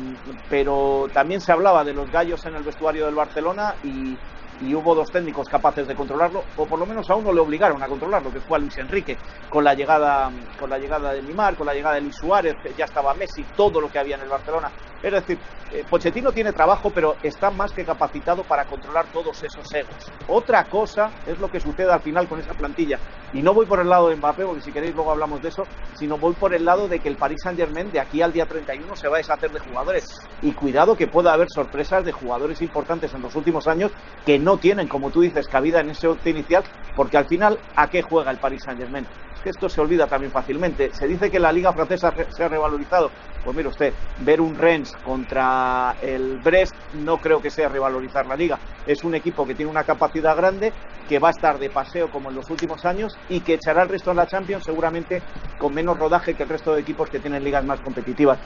pero 0.50 1.10
también 1.14 1.40
se 1.40 1.52
hablaba 1.52 1.84
de 1.84 1.94
los 1.94 2.12
gallos 2.12 2.46
en 2.46 2.56
el 2.56 2.64
vestuario 2.64 3.06
del 3.06 3.16
Barcelona 3.16 3.76
y, 3.84 4.18
y 4.62 4.76
hubo 4.76 4.96
dos 4.96 5.12
técnicos 5.12 5.48
capaces 5.48 5.88
de 5.88 5.96
controlarlo, 5.96 6.44
o 6.58 6.66
por 6.66 6.80
lo 6.80 6.86
menos 6.86 7.10
a 7.10 7.16
uno 7.16 7.32
le 7.32 7.40
obligaron 7.40 7.82
a 7.82 7.88
controlarlo, 7.88 8.32
que 8.32 8.42
fue 8.42 8.58
a 8.58 8.60
Luis 8.60 8.78
Enrique, 8.78 9.18
con 9.50 9.64
la 9.64 9.74
llegada, 9.74 10.32
con 10.60 10.70
la 10.70 10.78
llegada 10.78 11.14
de 11.14 11.22
Neymar, 11.22 11.56
con 11.56 11.66
la 11.66 11.74
llegada 11.74 11.96
de 11.96 12.02
Luis 12.02 12.16
Suárez, 12.16 12.56
ya 12.78 12.86
estaba 12.86 13.14
Messi, 13.14 13.44
todo 13.56 13.80
lo 13.80 13.90
que 13.90 14.00
había 14.00 14.16
en 14.16 14.22
el 14.22 14.30
Barcelona. 14.30 14.70
Es 15.02 15.12
decir, 15.12 15.40
eh, 15.72 15.86
Pochettino 15.90 16.32
tiene 16.32 16.52
trabajo, 16.52 16.90
pero 16.90 17.16
está 17.22 17.52
más 17.52 17.72
que 17.72 17.86
capacitado 17.86 18.44
para 18.44 18.66
controlar 18.66 19.06
todos 19.12 19.42
esos 19.44 19.72
egos. 19.74 20.12
Otra 20.28 20.66
cosa 20.66 21.12
es 21.26 21.40
lo 21.40 21.50
que 21.50 21.60
sucede 21.60 21.92
al 21.92 22.02
final 22.02 22.28
con 22.28 22.40
esa 22.40 22.54
plantilla. 22.54 23.00
Y 23.32 23.42
no 23.42 23.54
voy 23.54 23.68
por 23.68 23.80
el 23.80 23.88
lado 23.88 24.10
de 24.10 24.16
Mbappé, 24.16 24.46
porque 24.46 24.62
si 24.62 24.72
queréis 24.72 24.96
luego 24.96 25.12
hablamos 25.12 25.42
de 25.42 25.50
eso, 25.50 25.68
sino 25.94 26.18
voy 26.18 26.34
por 26.34 26.54
el 26.56 26.66
lado 26.66 26.88
de 26.88 27.00
que 27.00 27.10
el 27.10 27.18
Paris 27.18 27.42
Saint-Germain 27.44 27.92
de 27.92 28.00
aquí 28.00 28.22
al 28.22 28.34
día 28.34 28.46
31 28.46 28.96
se 28.96 29.08
va 29.08 29.18
a 29.18 29.20
deshacer 29.20 29.52
de 29.52 29.60
jugadores. 29.60 30.06
Y 30.42 30.52
cuidado 30.54 30.98
que 30.98 31.08
pueda 31.08 31.34
haber 31.34 31.48
sorpresas 31.54 32.04
de 32.04 32.12
jugadores 32.12 32.62
importantes 32.62 33.14
en 33.14 33.22
los 33.22 33.36
últimos 33.36 33.68
años 33.68 33.92
que 34.26 34.40
no 34.40 34.58
tienen, 34.58 34.88
como 34.88 35.12
tú 35.12 35.22
dices, 35.22 35.48
cabida 35.48 35.82
en 35.82 35.92
ese 35.92 36.08
once 36.08 36.32
inicial, 36.32 36.64
porque 36.96 37.18
al 37.18 37.28
final, 37.28 37.60
¿a 37.76 37.88
qué 37.90 38.02
juega 38.02 38.32
el 38.32 38.40
Paris 38.40 38.64
Saint-Germain? 38.66 39.06
Que 39.44 39.50
esto 39.50 39.70
se 39.70 39.80
olvida 39.80 40.08
también 40.08 40.32
fácilmente. 40.32 40.92
Se 40.94 41.08
dice 41.08 41.32
que 41.32 41.40
la 41.40 41.52
liga 41.52 41.72
francesa 41.74 42.14
se 42.30 42.44
ha 42.44 42.50
revalorizado. 42.50 43.12
Pues 43.44 43.56
mire 43.56 43.70
usted, 43.70 43.94
ver 44.18 44.42
un 44.42 44.56
Rennes 44.56 44.92
contra 45.04 45.96
el 46.02 46.40
Brest 46.40 46.76
no 46.94 47.18
creo 47.18 47.42
que 47.42 47.50
sea 47.50 47.70
revalorizar 47.70 48.26
la 48.26 48.36
liga. 48.36 48.60
Es 48.86 49.04
un 49.04 49.16
equipo 49.16 49.48
que 49.48 49.56
tiene 49.56 49.72
una 49.72 49.84
capacidad 49.84 50.36
grande, 50.36 50.74
que 51.08 51.20
va 51.20 51.30
a 51.30 51.32
estar 51.32 51.58
de 51.58 51.70
paseo 51.70 52.10
como 52.10 52.30
en 52.30 52.36
los 52.36 52.50
últimos 52.50 52.84
años 52.86 53.18
y 53.30 53.40
que 53.40 53.54
echará 53.54 53.84
el 53.84 53.90
resto 53.90 54.12
en 54.12 54.18
la 54.18 54.28
Champions 54.28 54.64
seguramente 54.66 55.22
con 55.58 55.74
menos 55.74 55.98
rodaje 55.98 56.34
que 56.34 56.44
el 56.44 56.50
resto 56.50 56.74
de 56.74 56.82
equipos 56.82 57.10
que 57.10 57.20
tienen 57.20 57.44
ligas 57.44 57.64
más 57.66 57.80
competitivas. 57.80 58.40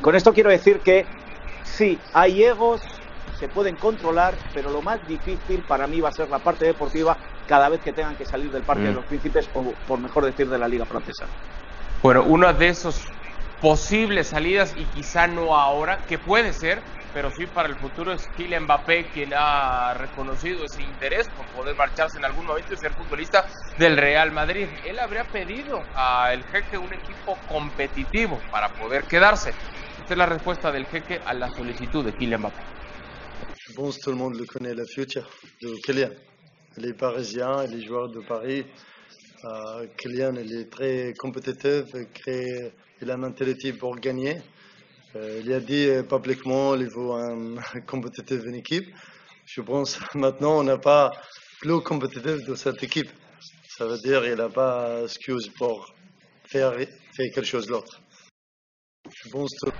Con 0.00 0.14
esto 0.14 0.32
quiero 0.32 0.50
decir 0.50 0.80
que 0.80 1.06
sí, 1.64 1.98
hay 2.14 2.44
egos, 2.44 2.80
se 3.38 3.48
pueden 3.48 3.76
controlar, 3.76 4.34
pero 4.54 4.70
lo 4.70 4.82
más 4.82 5.06
difícil 5.06 5.62
para 5.62 5.86
mí 5.86 6.00
va 6.00 6.10
a 6.10 6.12
ser 6.12 6.28
la 6.28 6.38
parte 6.38 6.66
deportiva 6.66 7.16
cada 7.50 7.68
vez 7.68 7.80
que 7.80 7.92
tengan 7.92 8.16
que 8.16 8.24
salir 8.24 8.48
del 8.52 8.62
Parque 8.62 8.84
Mm. 8.84 8.86
de 8.86 8.92
los 8.92 9.06
Príncipes 9.06 9.50
o, 9.54 9.74
por 9.84 9.98
mejor 10.00 10.24
decir, 10.24 10.48
de 10.48 10.56
la 10.56 10.68
Liga 10.68 10.86
Francesa. 10.86 11.26
Bueno, 12.00 12.22
una 12.22 12.52
de 12.52 12.68
esos 12.68 13.02
posibles 13.60 14.28
salidas 14.28 14.72
y 14.76 14.84
quizá 14.84 15.26
no 15.26 15.56
ahora, 15.56 16.04
que 16.06 16.16
puede 16.18 16.52
ser, 16.52 16.80
pero 17.12 17.28
sí 17.32 17.46
para 17.48 17.68
el 17.68 17.74
futuro 17.74 18.12
es 18.12 18.22
Kylian 18.36 18.62
Mbappé 18.62 19.10
quien 19.10 19.32
ha 19.34 19.94
reconocido 19.94 20.64
ese 20.64 20.80
interés 20.82 21.28
por 21.36 21.44
poder 21.50 21.74
marcharse 21.74 22.18
en 22.18 22.24
algún 22.24 22.46
momento 22.46 22.72
y 22.72 22.76
ser 22.76 22.92
futbolista 22.92 23.44
del 23.78 23.96
Real 23.96 24.30
Madrid. 24.30 24.68
Él 24.84 25.00
habría 25.00 25.24
pedido 25.24 25.82
al 25.96 26.44
jeque 26.44 26.78
un 26.78 26.92
equipo 26.94 27.36
competitivo 27.48 28.38
para 28.52 28.68
poder 28.68 29.02
quedarse. 29.08 29.50
Esta 29.98 30.14
es 30.14 30.18
la 30.18 30.26
respuesta 30.26 30.70
del 30.70 30.86
jeque 30.86 31.20
a 31.26 31.34
la 31.34 31.50
solicitud 31.50 32.04
de 32.04 32.12
Kylian 32.12 32.40
Mbappé. 32.42 32.62
Je 33.66 33.74
pense 33.74 33.98
que 33.98 34.04
tout 34.04 34.12
le 34.12 34.16
monde 34.16 34.36
le 34.36 34.46
connaît, 34.46 34.74
le 34.74 34.86
futur 34.86 35.24
de 35.60 35.80
Kylian. 35.84 36.29
Les 36.76 36.92
Parisiens 36.92 37.62
et 37.62 37.66
les 37.66 37.84
joueurs 37.84 38.08
de 38.08 38.20
Paris, 38.20 38.64
euh, 39.44 39.86
Kylian 39.96 40.36
est 40.36 40.70
très 40.70 41.12
compétitif, 41.18 41.84
il 43.02 43.10
a 43.10 43.14
une 43.14 43.20
mentalité 43.20 43.72
pour 43.72 43.96
gagner. 43.96 44.40
Euh, 45.16 45.40
il 45.44 45.52
a 45.52 45.60
dit 45.60 45.88
euh, 45.88 46.02
publiquement 46.04 46.76
qu'il 46.76 46.88
veut 46.88 47.10
un 47.10 47.80
compétitif 47.86 48.44
une 48.44 48.54
équipe. 48.54 48.86
Je 49.46 49.60
pense 49.62 49.98
maintenant 50.14 50.60
on 50.60 50.62
n'a 50.62 50.78
pas 50.78 51.10
plus 51.60 51.80
compétitif 51.80 52.44
de 52.46 52.54
cette 52.54 52.82
équipe. 52.82 53.10
Ça 53.76 53.86
veut 53.86 53.98
dire 53.98 54.22
qu'il 54.22 54.34
n'a 54.34 54.48
pas 54.48 55.02
excuse 55.02 55.48
pour 55.58 55.92
faire, 56.44 56.74
faire 56.74 57.32
quelque 57.34 57.42
chose 57.42 57.66
d'autre. 57.66 58.00
Je 59.10 59.28
pense 59.30 59.50
que 59.64 59.70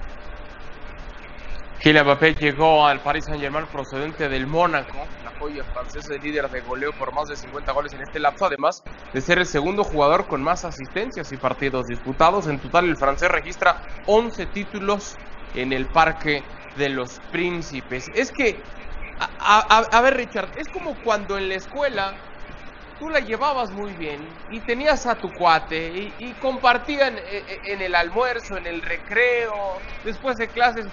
Kylian 1.82 2.04
Mbappé 2.04 2.34
llegó 2.34 2.84
al 2.84 3.00
Paris 3.00 3.22
Saint-Germain 3.22 3.66
procedente 3.66 4.28
del 4.28 4.46
Mónaco, 4.46 4.98
la 5.40 5.46
joya 5.46 5.64
francesa 5.64 6.14
es 6.14 6.22
líder 6.22 6.48
de 6.50 6.60
goleo 6.60 6.92
por 6.92 7.12
más 7.14 7.28
de 7.28 7.36
50 7.36 7.72
goles 7.72 7.92
en 7.94 8.02
este 8.02 8.20
lapso, 8.20 8.44
además 8.44 8.84
de 9.12 9.20
ser 9.20 9.38
el 9.38 9.46
segundo 9.46 9.84
jugador 9.84 10.26
con 10.26 10.42
más 10.42 10.64
asistencias 10.64 11.32
y 11.32 11.36
partidos 11.38 11.86
disputados. 11.86 12.46
En 12.46 12.60
total, 12.60 12.88
el 12.88 12.96
francés 12.96 13.30
registra 13.30 13.80
11 14.06 14.46
títulos 14.46 15.18
en 15.54 15.72
el 15.72 15.86
Parque 15.86 16.44
de 16.76 16.90
los 16.90 17.20
Príncipes. 17.30 18.10
Es 18.14 18.32
que, 18.32 18.62
a, 19.18 20.00
ver, 20.02 20.16
Richard, 20.16 20.50
es 20.56 20.68
como 20.68 20.94
cuando 21.00 21.38
en 21.38 21.48
la 21.48 21.54
escuela 21.54 22.16
tú 22.98 23.08
la 23.08 23.20
llevabas 23.20 23.70
muy 23.72 23.94
bien 23.94 24.20
y 24.50 24.60
tenías 24.60 25.06
a 25.06 25.14
tu 25.14 25.32
cuate 25.32 25.88
y, 25.88 26.14
y 26.18 26.34
compartían 26.34 27.16
eh, 27.16 27.22
eh, 27.48 27.60
en 27.64 27.80
el 27.80 27.94
almuerzo, 27.94 28.58
en 28.58 28.66
el 28.66 28.82
recreo, 28.82 29.80
después 30.04 30.36
de 30.36 30.48
clases, 30.48 30.86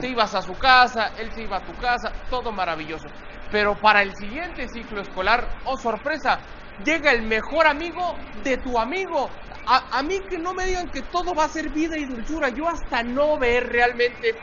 te 0.00 0.08
ibas 0.08 0.34
a 0.34 0.40
su 0.40 0.54
casa, 0.54 1.12
él 1.18 1.30
se 1.34 1.42
iba 1.42 1.58
a 1.58 1.64
tu 1.66 1.76
casa, 1.76 2.14
todo 2.30 2.50
maravilloso. 2.50 3.29
Pero 3.50 3.78
para 3.80 4.02
el 4.02 4.14
siguiente 4.14 4.66
ciclo 4.68 5.00
escolar, 5.00 5.48
oh 5.64 5.76
sorpresa, 5.76 6.40
llega 6.84 7.12
el 7.12 7.22
mejor 7.22 7.66
amigo 7.66 8.18
de 8.42 8.56
tu 8.58 8.78
amigo. 8.78 9.30
A, 9.66 9.98
a 9.98 10.02
mí 10.02 10.20
que 10.28 10.38
no 10.38 10.54
me 10.54 10.66
digan 10.66 10.88
que 10.90 11.02
todo 11.02 11.34
va 11.34 11.44
a 11.44 11.48
ser 11.48 11.68
vida 11.70 11.98
y 11.98 12.06
dulzura, 12.06 12.48
yo 12.48 12.68
hasta 12.68 13.02
no 13.02 13.38
ver 13.38 13.68
realmente 13.68 14.34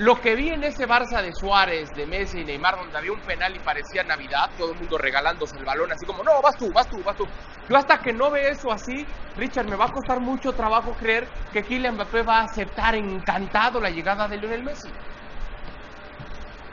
lo 0.00 0.18
que 0.18 0.34
vi 0.34 0.48
en 0.48 0.64
ese 0.64 0.88
Barça 0.88 1.20
de 1.20 1.30
Suárez, 1.34 1.90
de 1.94 2.06
Messi 2.06 2.40
y 2.40 2.44
Neymar, 2.44 2.76
donde 2.76 2.96
había 2.96 3.12
un 3.12 3.20
penal 3.20 3.54
y 3.54 3.58
parecía 3.58 4.02
Navidad, 4.02 4.50
todo 4.56 4.72
el 4.72 4.78
mundo 4.78 4.96
regalándose 4.96 5.58
el 5.58 5.64
balón, 5.64 5.92
así 5.92 6.06
como, 6.06 6.24
no, 6.24 6.40
vas 6.40 6.56
tú, 6.56 6.72
vas 6.72 6.88
tú, 6.88 7.02
vas 7.04 7.16
tú. 7.16 7.26
Yo 7.68 7.76
hasta 7.76 7.98
que 7.98 8.12
no 8.12 8.30
ve 8.30 8.48
eso 8.48 8.72
así, 8.72 9.06
Richard, 9.36 9.68
me 9.68 9.76
va 9.76 9.84
a 9.84 9.92
costar 9.92 10.20
mucho 10.20 10.52
trabajo 10.52 10.94
creer 10.94 11.28
que 11.52 11.62
Kylian 11.62 11.96
Mbappé 11.96 12.22
va 12.22 12.38
a 12.38 12.44
aceptar 12.44 12.94
encantado 12.94 13.78
la 13.78 13.90
llegada 13.90 14.26
de 14.26 14.38
Lionel 14.38 14.64
Messi. 14.64 14.88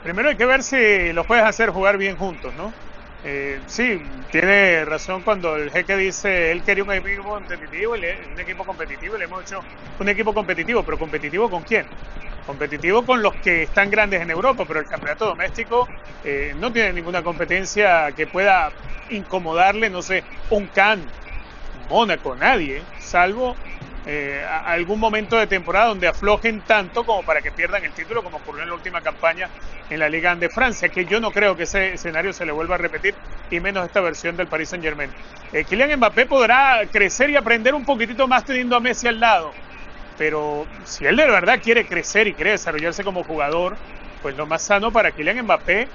Primero 0.02 0.28
hay 0.28 0.36
que 0.36 0.46
ver 0.46 0.62
si 0.62 1.12
los 1.12 1.26
puedes 1.26 1.44
hacer 1.44 1.70
jugar 1.70 1.98
bien 1.98 2.16
juntos, 2.16 2.54
¿no? 2.54 2.76
Eh, 3.22 3.62
sí, 3.66 3.98
tiene 4.30 4.84
razón 4.84 5.24
cuando 5.24 5.56
el 5.56 5.72
jeque 5.72 5.96
dice 5.96 6.52
él 6.52 6.62
quería 6.62 6.84
un 6.84 6.92
equipo 6.92 7.24
competitivo, 7.24 7.96
le- 7.96 8.28
un 8.28 8.38
equipo 8.40 8.64
competitivo, 8.64 9.16
le 9.18 9.24
hemos 9.24 9.42
hecho 9.42 9.66
un 9.98 10.08
equipo 10.08 10.32
competitivo, 10.34 10.84
pero 10.84 10.98
competitivo 10.98 11.50
con 11.50 11.64
quién? 11.64 11.92
Competitivo 12.44 13.04
con 13.04 13.20
los 13.22 13.38
que 13.40 13.62
están 13.64 13.90
grandes 13.90 14.22
en 14.22 14.30
Europa, 14.30 14.64
pero 14.66 14.80
el 14.80 14.86
campeonato 14.86 15.26
doméstico 15.26 15.92
eh, 16.22 16.52
no 16.56 16.72
tiene 16.72 16.92
ninguna 16.92 17.22
competencia 17.24 18.12
que 18.14 18.26
pueda 18.28 18.76
incomodarle, 19.08 19.90
no 19.90 20.02
sé, 20.02 20.26
un 20.48 20.68
Cannes, 20.68 21.14
Mónaco, 21.72 22.36
nadie, 22.36 22.88
salvo 22.94 23.60
eh, 24.10 24.42
algún 24.64 24.98
momento 24.98 25.36
de 25.36 25.46
temporada 25.46 25.88
donde 25.88 26.08
aflojen 26.08 26.62
tanto 26.62 27.04
como 27.04 27.22
para 27.24 27.42
que 27.42 27.52
pierdan 27.52 27.84
el 27.84 27.92
título, 27.92 28.22
como 28.22 28.38
ocurrió 28.38 28.62
en 28.62 28.70
la 28.70 28.74
última 28.74 29.02
campaña 29.02 29.50
en 29.90 29.98
la 29.98 30.08
Liga 30.08 30.34
de 30.34 30.48
Francia, 30.48 30.88
que 30.88 31.04
yo 31.04 31.20
no 31.20 31.30
creo 31.30 31.58
que 31.58 31.64
ese 31.64 31.92
escenario 31.92 32.32
se 32.32 32.46
le 32.46 32.52
vuelva 32.52 32.76
a 32.76 32.78
repetir, 32.78 33.14
y 33.50 33.60
menos 33.60 33.84
esta 33.84 34.00
versión 34.00 34.34
del 34.34 34.46
Paris 34.46 34.70
Saint 34.70 34.82
Germain. 34.82 35.10
Eh, 35.52 35.64
Kylian 35.64 35.98
Mbappé 35.98 36.24
podrá 36.24 36.80
crecer 36.90 37.28
y 37.28 37.36
aprender 37.36 37.74
un 37.74 37.84
poquitito 37.84 38.26
más 38.26 38.46
teniendo 38.46 38.76
a 38.76 38.80
Messi 38.80 39.08
al 39.08 39.20
lado, 39.20 39.52
pero 40.16 40.66
si 40.84 41.04
él 41.04 41.16
de 41.16 41.26
verdad 41.30 41.60
quiere 41.62 41.84
crecer 41.84 42.28
y 42.28 42.32
quiere 42.32 42.52
desarrollarse 42.52 43.04
como 43.04 43.24
jugador, 43.24 43.76
pues 44.22 44.34
lo 44.36 44.46
más 44.46 44.62
sano 44.62 44.90
para 44.90 45.12
Kylian 45.12 45.42
Mbappé 45.44 45.86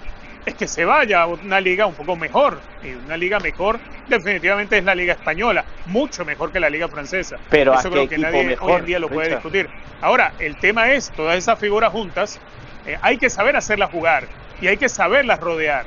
es 0.45 0.55
que 0.55 0.67
se 0.67 0.85
vaya 0.85 1.21
a 1.21 1.27
una 1.27 1.59
liga 1.59 1.85
un 1.85 1.93
poco 1.93 2.15
mejor. 2.15 2.59
Y 2.83 2.93
una 2.93 3.17
liga 3.17 3.39
mejor 3.39 3.79
definitivamente 4.07 4.77
es 4.77 4.83
la 4.83 4.95
liga 4.95 5.13
española, 5.13 5.65
mucho 5.85 6.25
mejor 6.25 6.51
que 6.51 6.59
la 6.59 6.69
liga 6.69 6.88
francesa. 6.88 7.38
Pero 7.50 7.73
¿a 7.73 7.79
Eso 7.79 7.89
creo 7.89 8.07
que 8.07 8.17
nadie 8.17 8.43
mejor, 8.43 8.71
hoy 8.71 8.79
en 8.79 8.85
día 8.85 9.00
lo 9.00 9.09
puede 9.09 9.29
Richard? 9.29 9.43
discutir. 9.43 9.69
Ahora, 10.01 10.33
el 10.39 10.57
tema 10.57 10.91
es, 10.91 11.12
todas 11.12 11.38
esas 11.38 11.57
figuras 11.59 11.91
juntas, 11.91 12.39
eh, 12.85 12.97
hay 13.01 13.17
que 13.17 13.29
saberlas 13.29 13.69
jugar 13.89 14.27
y 14.62 14.67
hay 14.67 14.77
que 14.77 14.89
saberlas 14.89 15.39
rodear. 15.39 15.85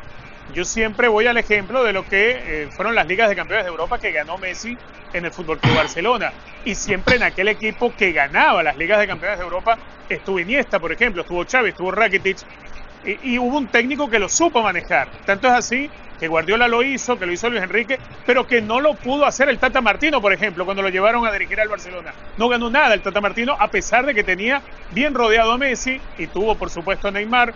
yo 0.55 0.65
siempre 0.65 1.09
voy 1.09 1.27
al 1.27 1.37
ejemplo 1.37 1.83
de 1.85 1.93
lo 1.93 2.07
que 2.07 2.63
eh, 2.63 2.69
fueron 2.71 2.95
las 2.95 3.07
ligas 3.07 3.29
de 3.29 3.37
campeones 3.37 3.65
de 3.67 3.71
Europa 3.71 3.99
que 3.99 4.13
ganó 4.13 4.39
Messi 4.39 4.79
en 5.13 5.25
el 5.25 5.33
Fútbol 5.33 5.59
Club 5.59 5.75
Barcelona. 5.77 6.33
Y 6.65 6.75
siempre 6.75 7.17
en 7.17 7.23
aquel 7.25 7.49
equipo 7.49 7.93
que 7.97 8.13
ganaba 8.13 8.63
las 8.63 8.77
ligas 8.77 8.99
de 8.99 9.07
campeones 9.07 9.39
de 9.39 9.45
Europa 9.45 9.79
estuvo 10.09 10.39
Iniesta, 10.39 10.79
por 10.79 10.93
ejemplo, 10.93 11.23
estuvo 11.23 11.45
Chávez, 11.45 11.73
estuvo 11.73 11.91
Rakitic. 11.91 12.39
Y, 13.07 13.39
hubo 13.39 13.57
un 13.57 13.69
técnico 13.69 14.11
que 14.11 14.19
lo 14.19 14.29
supo 14.29 14.63
manejar. 14.63 15.09
Tanto 15.25 15.47
es 15.47 15.55
así 15.55 15.91
que 16.19 16.29
Guardiola 16.29 16.67
lo 16.67 16.83
hizo, 16.83 17.19
que 17.19 17.27
lo 17.27 17.33
hizo 17.33 17.49
Luis 17.49 17.63
Enrique, 17.63 17.99
pero 18.25 18.47
que 18.47 18.61
no 18.61 18.81
lo 18.81 18.95
pudo 18.95 19.27
hacer 19.27 19.49
el 19.49 19.59
Tata 19.59 19.81
Martino, 19.81 20.21
por 20.21 20.33
ejemplo, 20.33 20.65
cuando 20.65 20.83
lo 20.83 20.89
llevaron 20.89 21.27
a 21.27 21.33
dirigir 21.33 21.61
al 21.61 21.69
Barcelona. 21.69 22.13
No 22.37 22.49
ganó 22.49 22.69
nada 22.69 22.95
el 22.95 23.03
Tata 23.03 23.21
Martino, 23.21 23.57
a 23.59 23.69
pesar 23.69 24.07
de 24.07 24.15
que 24.15 24.25
tenía 24.25 24.63
bien 24.91 25.15
rodeado 25.15 25.53
a 25.53 25.59
Messi 25.59 26.01
y 26.19 26.27
tuvo, 26.27 26.57
por 26.57 26.71
supuesto, 26.71 27.09
a 27.09 27.11
Neymar. 27.11 27.55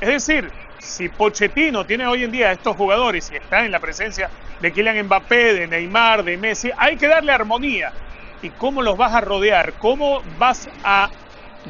Es 0.00 0.08
decir, 0.08 0.50
si 0.78 1.08
Pochettino 1.08 1.84
tiene 1.84 2.06
hoy 2.06 2.24
en 2.24 2.32
día 2.32 2.48
a 2.48 2.52
estos 2.52 2.74
jugadores 2.76 3.30
y 3.30 3.36
está 3.36 3.64
en 3.64 3.70
la 3.70 3.78
presencia 3.78 4.30
de 4.60 4.72
Kylian 4.72 5.04
Mbappé, 5.04 5.54
de 5.54 5.66
Neymar, 5.66 6.24
de 6.24 6.36
Messi, 6.36 6.70
hay 6.76 6.96
que 6.96 7.06
darle 7.06 7.32
armonía. 7.32 7.92
¿Y 8.42 8.48
cómo 8.50 8.80
los 8.82 8.96
vas 8.96 9.14
a 9.14 9.20
rodear? 9.20 9.74
¿Cómo 9.74 10.22
vas 10.38 10.68
a 10.82 11.10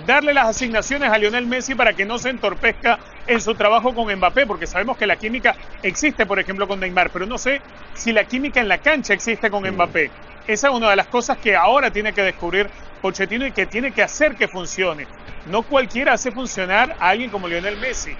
darle 0.06 0.34
las 0.34 0.46
asignaciones 0.46 1.10
a 1.10 1.18
Lionel 1.18 1.46
Messi 1.46 1.74
para 1.74 1.92
que 1.92 2.04
no 2.04 2.18
se 2.18 2.30
entorpezca 2.30 2.98
en 3.26 3.40
su 3.40 3.54
trabajo 3.54 3.94
con 3.94 4.12
Mbappé? 4.14 4.46
Porque 4.46 4.66
sabemos 4.66 4.96
que 4.96 5.06
la 5.06 5.16
química 5.16 5.56
existe, 5.82 6.26
por 6.26 6.38
ejemplo, 6.38 6.66
con 6.68 6.80
Neymar, 6.80 7.10
pero 7.10 7.26
no 7.26 7.38
sé 7.38 7.60
si 7.94 8.12
la 8.12 8.24
química 8.24 8.60
en 8.60 8.68
la 8.68 8.78
cancha 8.78 9.14
existe 9.14 9.50
con 9.50 9.68
Mbappé. 9.68 10.10
Esa 10.46 10.68
es 10.68 10.74
una 10.74 10.90
de 10.90 10.96
las 10.96 11.06
cosas 11.06 11.38
que 11.38 11.54
ahora 11.54 11.90
tiene 11.90 12.12
que 12.12 12.22
descubrir 12.22 12.68
Pochettino 13.00 13.46
y 13.46 13.52
que 13.52 13.66
tiene 13.66 13.92
que 13.92 14.02
hacer 14.02 14.36
que 14.36 14.48
funcione. 14.48 15.06
No 15.46 15.62
cualquiera 15.62 16.12
hace 16.12 16.30
funcionar 16.32 16.96
a 16.98 17.08
alguien 17.08 17.30
como 17.30 17.48
Lionel 17.48 17.76
Messi. 17.78 18.10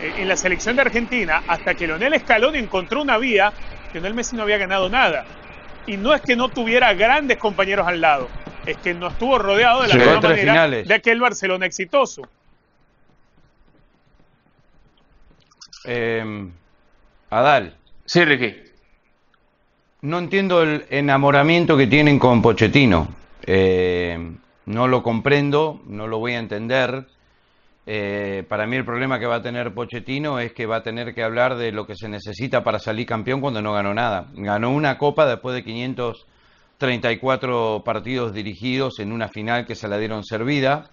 Eh, 0.00 0.14
en 0.18 0.28
la 0.28 0.36
selección 0.36 0.76
de 0.76 0.82
Argentina, 0.82 1.42
hasta 1.48 1.74
que 1.74 1.86
Lionel 1.86 2.18
Scaloni 2.20 2.58
encontró 2.58 3.02
una 3.02 3.18
vía, 3.18 3.52
Lionel 3.92 4.14
Messi 4.14 4.36
no 4.36 4.42
había 4.42 4.58
ganado 4.58 4.88
nada. 4.88 5.24
Y 5.88 5.96
no 5.96 6.12
es 6.14 6.20
que 6.20 6.36
no 6.36 6.48
tuviera 6.50 6.92
grandes 6.94 7.38
compañeros 7.38 7.86
al 7.88 8.00
lado, 8.00 8.28
es 8.66 8.76
que 8.76 8.92
no 8.94 9.08
estuvo 9.08 9.38
rodeado 9.38 9.82
de 9.82 9.88
la 9.88 9.94
Llegó 9.94 10.04
misma 10.12 10.20
manera 10.28 10.42
finales. 10.52 10.86
de 10.88 10.94
aquel 10.94 11.18
Barcelona 11.20 11.66
exitoso. 11.66 12.22
Eh, 15.84 16.48
Adal, 17.30 17.74
Sí, 18.04 18.24
Ricky. 18.24 18.56
no 20.02 20.18
entiendo 20.18 20.62
el 20.62 20.86
enamoramiento 20.90 21.76
que 21.76 21.86
tienen 21.86 22.18
con 22.18 22.42
Pochettino. 22.42 23.08
Eh, 23.46 24.32
no 24.66 24.88
lo 24.88 25.02
comprendo, 25.02 25.80
no 25.86 26.06
lo 26.06 26.18
voy 26.18 26.34
a 26.34 26.38
entender. 26.38 27.06
Eh, 27.90 28.44
para 28.46 28.66
mí 28.66 28.76
el 28.76 28.84
problema 28.84 29.18
que 29.18 29.24
va 29.24 29.36
a 29.36 29.42
tener 29.42 29.72
Pochettino 29.72 30.38
es 30.38 30.52
que 30.52 30.66
va 30.66 30.76
a 30.76 30.82
tener 30.82 31.14
que 31.14 31.22
hablar 31.22 31.56
de 31.56 31.72
lo 31.72 31.86
que 31.86 31.96
se 31.96 32.06
necesita 32.06 32.62
para 32.62 32.78
salir 32.78 33.06
campeón 33.06 33.40
cuando 33.40 33.62
no 33.62 33.72
ganó 33.72 33.94
nada. 33.94 34.26
Ganó 34.34 34.72
una 34.72 34.98
copa 34.98 35.24
después 35.24 35.54
de 35.54 35.64
534 35.64 37.82
partidos 37.86 38.34
dirigidos 38.34 38.98
en 38.98 39.10
una 39.10 39.28
final 39.28 39.64
que 39.64 39.74
se 39.74 39.88
la 39.88 39.96
dieron 39.96 40.22
servida. 40.22 40.90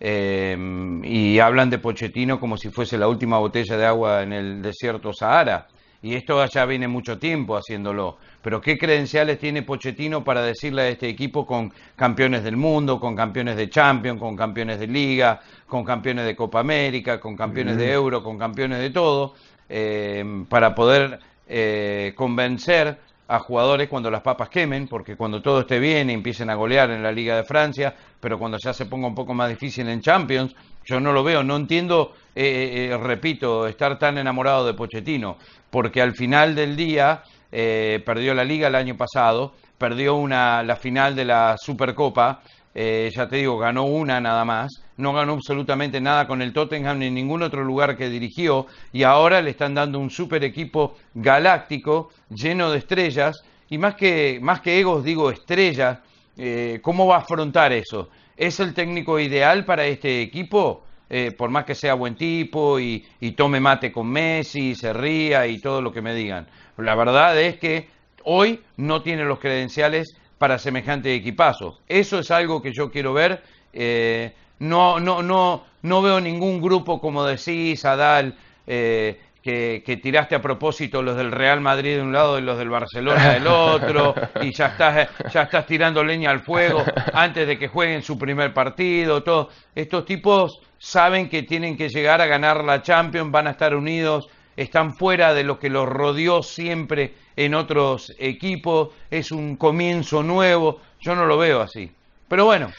Eh, 0.00 0.56
y 1.04 1.38
hablan 1.38 1.70
de 1.70 1.78
Pochettino 1.78 2.40
como 2.40 2.56
si 2.56 2.70
fuese 2.70 2.98
la 2.98 3.06
última 3.06 3.38
botella 3.38 3.76
de 3.76 3.86
agua 3.86 4.24
en 4.24 4.32
el 4.32 4.62
desierto 4.62 5.12
Sahara. 5.12 5.68
Y 6.02 6.14
esto 6.14 6.44
ya 6.46 6.66
viene 6.66 6.88
mucho 6.88 7.18
tiempo 7.18 7.56
haciéndolo. 7.56 8.18
Pero 8.42 8.60
¿qué 8.60 8.76
credenciales 8.76 9.38
tiene 9.38 9.62
Pochettino 9.62 10.24
para 10.24 10.42
decirle 10.42 10.82
a 10.82 10.88
este 10.88 11.08
equipo 11.08 11.46
con 11.46 11.72
campeones 11.94 12.42
del 12.42 12.56
mundo, 12.56 12.98
con 12.98 13.14
campeones 13.14 13.56
de 13.56 13.70
Champions, 13.70 14.18
con 14.18 14.36
campeones 14.36 14.80
de 14.80 14.88
Liga, 14.88 15.40
con 15.66 15.84
campeones 15.84 16.26
de 16.26 16.34
Copa 16.34 16.58
América, 16.58 17.20
con 17.20 17.36
campeones 17.36 17.76
de 17.76 17.92
Euro, 17.92 18.22
con 18.22 18.36
campeones 18.36 18.80
de 18.80 18.90
todo, 18.90 19.34
eh, 19.68 20.44
para 20.48 20.74
poder 20.74 21.20
eh, 21.46 22.12
convencer 22.16 22.98
a 23.28 23.38
jugadores 23.38 23.88
cuando 23.88 24.10
las 24.10 24.20
papas 24.20 24.48
quemen, 24.48 24.88
porque 24.88 25.16
cuando 25.16 25.40
todo 25.40 25.60
esté 25.60 25.78
bien 25.78 26.10
y 26.10 26.12
empiecen 26.12 26.50
a 26.50 26.54
golear 26.54 26.90
en 26.90 27.02
la 27.02 27.12
Liga 27.12 27.36
de 27.36 27.44
Francia, 27.44 27.94
pero 28.20 28.38
cuando 28.38 28.58
ya 28.58 28.74
se 28.74 28.86
ponga 28.86 29.06
un 29.06 29.14
poco 29.14 29.32
más 29.32 29.48
difícil 29.48 29.88
en 29.88 30.00
Champions, 30.02 30.54
yo 30.84 31.00
no 31.00 31.12
lo 31.12 31.22
veo, 31.24 31.42
no 31.42 31.56
entiendo, 31.56 32.12
eh, 32.34 32.90
eh, 32.92 32.96
repito, 32.96 33.66
estar 33.66 33.98
tan 33.98 34.18
enamorado 34.18 34.66
de 34.66 34.74
Pochettino, 34.74 35.36
porque 35.70 36.00
al 36.00 36.14
final 36.14 36.54
del 36.54 36.76
día 36.76 37.22
eh, 37.50 38.02
perdió 38.04 38.34
la 38.34 38.44
Liga 38.44 38.68
el 38.68 38.74
año 38.74 38.96
pasado, 38.96 39.54
perdió 39.78 40.14
una, 40.14 40.62
la 40.62 40.76
final 40.76 41.14
de 41.14 41.24
la 41.24 41.56
Supercopa, 41.58 42.40
eh, 42.74 43.10
ya 43.14 43.28
te 43.28 43.36
digo, 43.36 43.58
ganó 43.58 43.84
una 43.84 44.20
nada 44.20 44.44
más, 44.46 44.82
no 44.96 45.12
ganó 45.12 45.34
absolutamente 45.34 46.00
nada 46.00 46.26
con 46.26 46.40
el 46.40 46.54
Tottenham 46.54 47.00
ni 47.00 47.06
en 47.06 47.14
ningún 47.14 47.42
otro 47.42 47.62
lugar 47.64 47.98
que 47.98 48.08
dirigió 48.08 48.66
y 48.92 49.02
ahora 49.02 49.42
le 49.42 49.50
están 49.50 49.74
dando 49.74 49.98
un 49.98 50.08
super 50.08 50.42
equipo 50.42 50.96
galáctico 51.12 52.10
lleno 52.30 52.70
de 52.70 52.78
estrellas 52.78 53.44
y 53.68 53.76
más 53.76 53.94
que, 53.94 54.38
más 54.40 54.62
que 54.62 54.80
egos 54.80 55.04
digo 55.04 55.30
estrellas, 55.30 55.98
eh, 56.38 56.78
¿cómo 56.82 57.06
va 57.06 57.16
a 57.16 57.18
afrontar 57.18 57.72
eso? 57.72 58.08
¿Es 58.38 58.58
el 58.58 58.72
técnico 58.72 59.20
ideal 59.20 59.66
para 59.66 59.84
este 59.84 60.22
equipo? 60.22 60.84
Eh, 61.14 61.30
por 61.30 61.50
más 61.50 61.66
que 61.66 61.74
sea 61.74 61.92
buen 61.92 62.14
tipo 62.14 62.80
y, 62.80 63.04
tome 63.36 63.60
mate 63.60 63.92
con 63.92 64.08
Messi, 64.08 64.70
y 64.70 64.74
se 64.74 64.94
ría 64.94 65.46
y 65.46 65.58
todo 65.58 65.82
lo 65.82 65.92
que 65.92 66.00
me 66.00 66.14
digan. 66.14 66.46
La 66.78 66.94
verdad 66.94 67.38
es 67.38 67.58
que 67.58 67.86
hoy 68.24 68.60
no 68.78 69.02
tiene 69.02 69.26
los 69.26 69.38
credenciales 69.38 70.16
para 70.38 70.58
semejante 70.58 71.14
equipazo. 71.14 71.80
Eso 71.86 72.20
es 72.20 72.30
algo 72.30 72.62
que 72.62 72.72
yo 72.72 72.90
quiero 72.90 73.12
ver. 73.12 73.42
Eh, 73.74 74.32
no, 74.60 75.00
no, 75.00 75.22
no, 75.22 75.64
no 75.82 76.00
veo 76.00 76.18
ningún 76.18 76.62
grupo, 76.62 76.98
como 76.98 77.24
decís, 77.24 77.84
Adal, 77.84 78.34
eh, 78.66 79.20
que, 79.42 79.82
que 79.84 79.98
tiraste 79.98 80.34
a 80.34 80.40
propósito 80.40 81.02
los 81.02 81.18
del 81.18 81.30
Real 81.30 81.60
Madrid 81.60 81.96
de 81.96 82.00
un 82.00 82.14
lado 82.14 82.38
y 82.38 82.42
los 82.42 82.56
del 82.56 82.70
Barcelona 82.70 83.34
del 83.34 83.46
otro, 83.48 84.14
y 84.40 84.50
ya 84.54 84.68
estás, 84.68 85.10
ya 85.30 85.42
estás 85.42 85.66
tirando 85.66 86.02
leña 86.02 86.30
al 86.30 86.40
fuego 86.40 86.82
antes 87.12 87.46
de 87.46 87.58
que 87.58 87.68
jueguen 87.68 88.02
su 88.02 88.18
primer 88.18 88.54
partido. 88.54 89.22
Todo. 89.22 89.50
Estos 89.74 90.06
tipos 90.06 90.62
saben 90.82 91.28
que 91.28 91.44
tienen 91.44 91.76
que 91.76 91.88
llegar 91.88 92.20
a 92.20 92.26
ganar 92.26 92.64
la 92.64 92.82
Champions, 92.82 93.30
van 93.30 93.46
a 93.46 93.52
estar 93.52 93.72
unidos, 93.76 94.28
están 94.56 94.96
fuera 94.96 95.32
de 95.32 95.44
lo 95.44 95.60
que 95.60 95.70
los 95.70 95.88
rodeó 95.88 96.42
siempre 96.42 97.14
en 97.36 97.54
otros 97.54 98.12
equipos, 98.18 98.88
es 99.08 99.30
un 99.30 99.54
comienzo 99.54 100.24
nuevo, 100.24 100.80
yo 101.00 101.14
no 101.14 101.24
lo 101.24 101.38
veo 101.38 101.60
así. 101.60 101.88
Pero 102.26 102.46
bueno, 102.46 102.72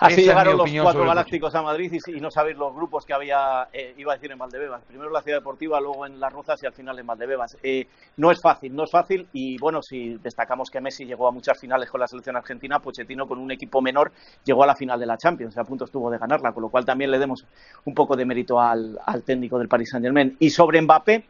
Así 0.00 0.22
esa 0.22 0.30
llegaron 0.30 0.56
los 0.56 0.70
cuatro 0.82 1.04
galácticos 1.04 1.54
a 1.54 1.62
Madrid 1.62 1.92
y, 1.92 2.16
y 2.16 2.20
no 2.20 2.30
sabéis 2.30 2.56
los 2.56 2.74
grupos 2.74 3.04
que 3.04 3.12
había, 3.12 3.68
eh, 3.72 3.94
iba 3.98 4.12
a 4.12 4.16
decir 4.16 4.32
en 4.32 4.38
Valdebebas. 4.38 4.82
Primero 4.84 5.08
en 5.08 5.12
la 5.12 5.22
Ciudad 5.22 5.38
Deportiva, 5.38 5.80
luego 5.80 6.06
en 6.06 6.18
Las 6.18 6.32
Rozas 6.32 6.62
y 6.62 6.66
al 6.66 6.72
final 6.72 6.98
en 6.98 7.06
Valdebebas. 7.06 7.58
Eh, 7.62 7.86
no 8.16 8.30
es 8.30 8.40
fácil, 8.40 8.74
no 8.74 8.84
es 8.84 8.90
fácil 8.90 9.28
y 9.32 9.58
bueno, 9.58 9.82
si 9.82 10.16
destacamos 10.16 10.70
que 10.70 10.80
Messi 10.80 11.04
llegó 11.04 11.28
a 11.28 11.32
muchas 11.32 11.58
finales 11.60 11.90
con 11.90 12.00
la 12.00 12.06
selección 12.06 12.36
argentina, 12.36 12.80
Pochettino 12.80 13.28
con 13.28 13.38
un 13.38 13.50
equipo 13.50 13.80
menor 13.82 14.12
llegó 14.44 14.64
a 14.64 14.66
la 14.66 14.74
final 14.74 14.98
de 14.98 15.06
la 15.06 15.18
Champions, 15.18 15.56
a 15.58 15.64
punto 15.64 15.84
estuvo 15.84 16.10
de 16.10 16.18
ganarla, 16.18 16.52
con 16.52 16.62
lo 16.62 16.70
cual 16.70 16.84
también 16.84 17.10
le 17.10 17.18
demos 17.18 17.44
un 17.84 17.94
poco 17.94 18.16
de 18.16 18.24
mérito 18.24 18.60
al, 18.60 18.98
al 19.04 19.22
técnico 19.22 19.58
del 19.58 19.68
Paris 19.68 19.90
Saint 19.90 20.04
Germain. 20.04 20.36
Y 20.38 20.50
sobre 20.50 20.80
Mbappé, 20.80 21.24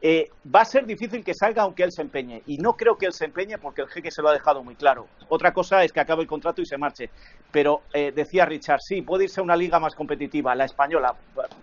eh, 0.00 0.28
va 0.54 0.60
a 0.60 0.64
ser 0.64 0.84
difícil 0.84 1.24
que 1.24 1.32
salga 1.34 1.62
aunque 1.62 1.82
él 1.82 1.92
se 1.92 2.02
empeñe. 2.02 2.42
Y 2.46 2.58
no 2.58 2.74
creo 2.74 2.96
que 2.96 3.06
él 3.06 3.12
se 3.12 3.24
empeñe 3.24 3.58
porque 3.58 3.82
el 3.82 3.88
jeque 3.88 4.10
se 4.10 4.22
lo 4.22 4.28
ha 4.28 4.32
dejado 4.32 4.62
muy 4.62 4.74
claro. 4.74 5.06
Otra 5.28 5.52
cosa 5.52 5.82
es 5.84 5.92
que 5.92 6.00
acabe 6.00 6.22
el 6.22 6.28
contrato 6.28 6.60
y 6.60 6.66
se 6.66 6.76
marche. 6.76 7.10
Pero 7.50 7.82
eh, 7.92 8.12
decía 8.14 8.44
Richard, 8.44 8.80
sí, 8.80 9.02
puede 9.02 9.24
irse 9.24 9.40
a 9.40 9.44
una 9.44 9.56
liga 9.56 9.80
más 9.80 9.94
competitiva, 9.94 10.54
la 10.54 10.64
española. 10.64 11.14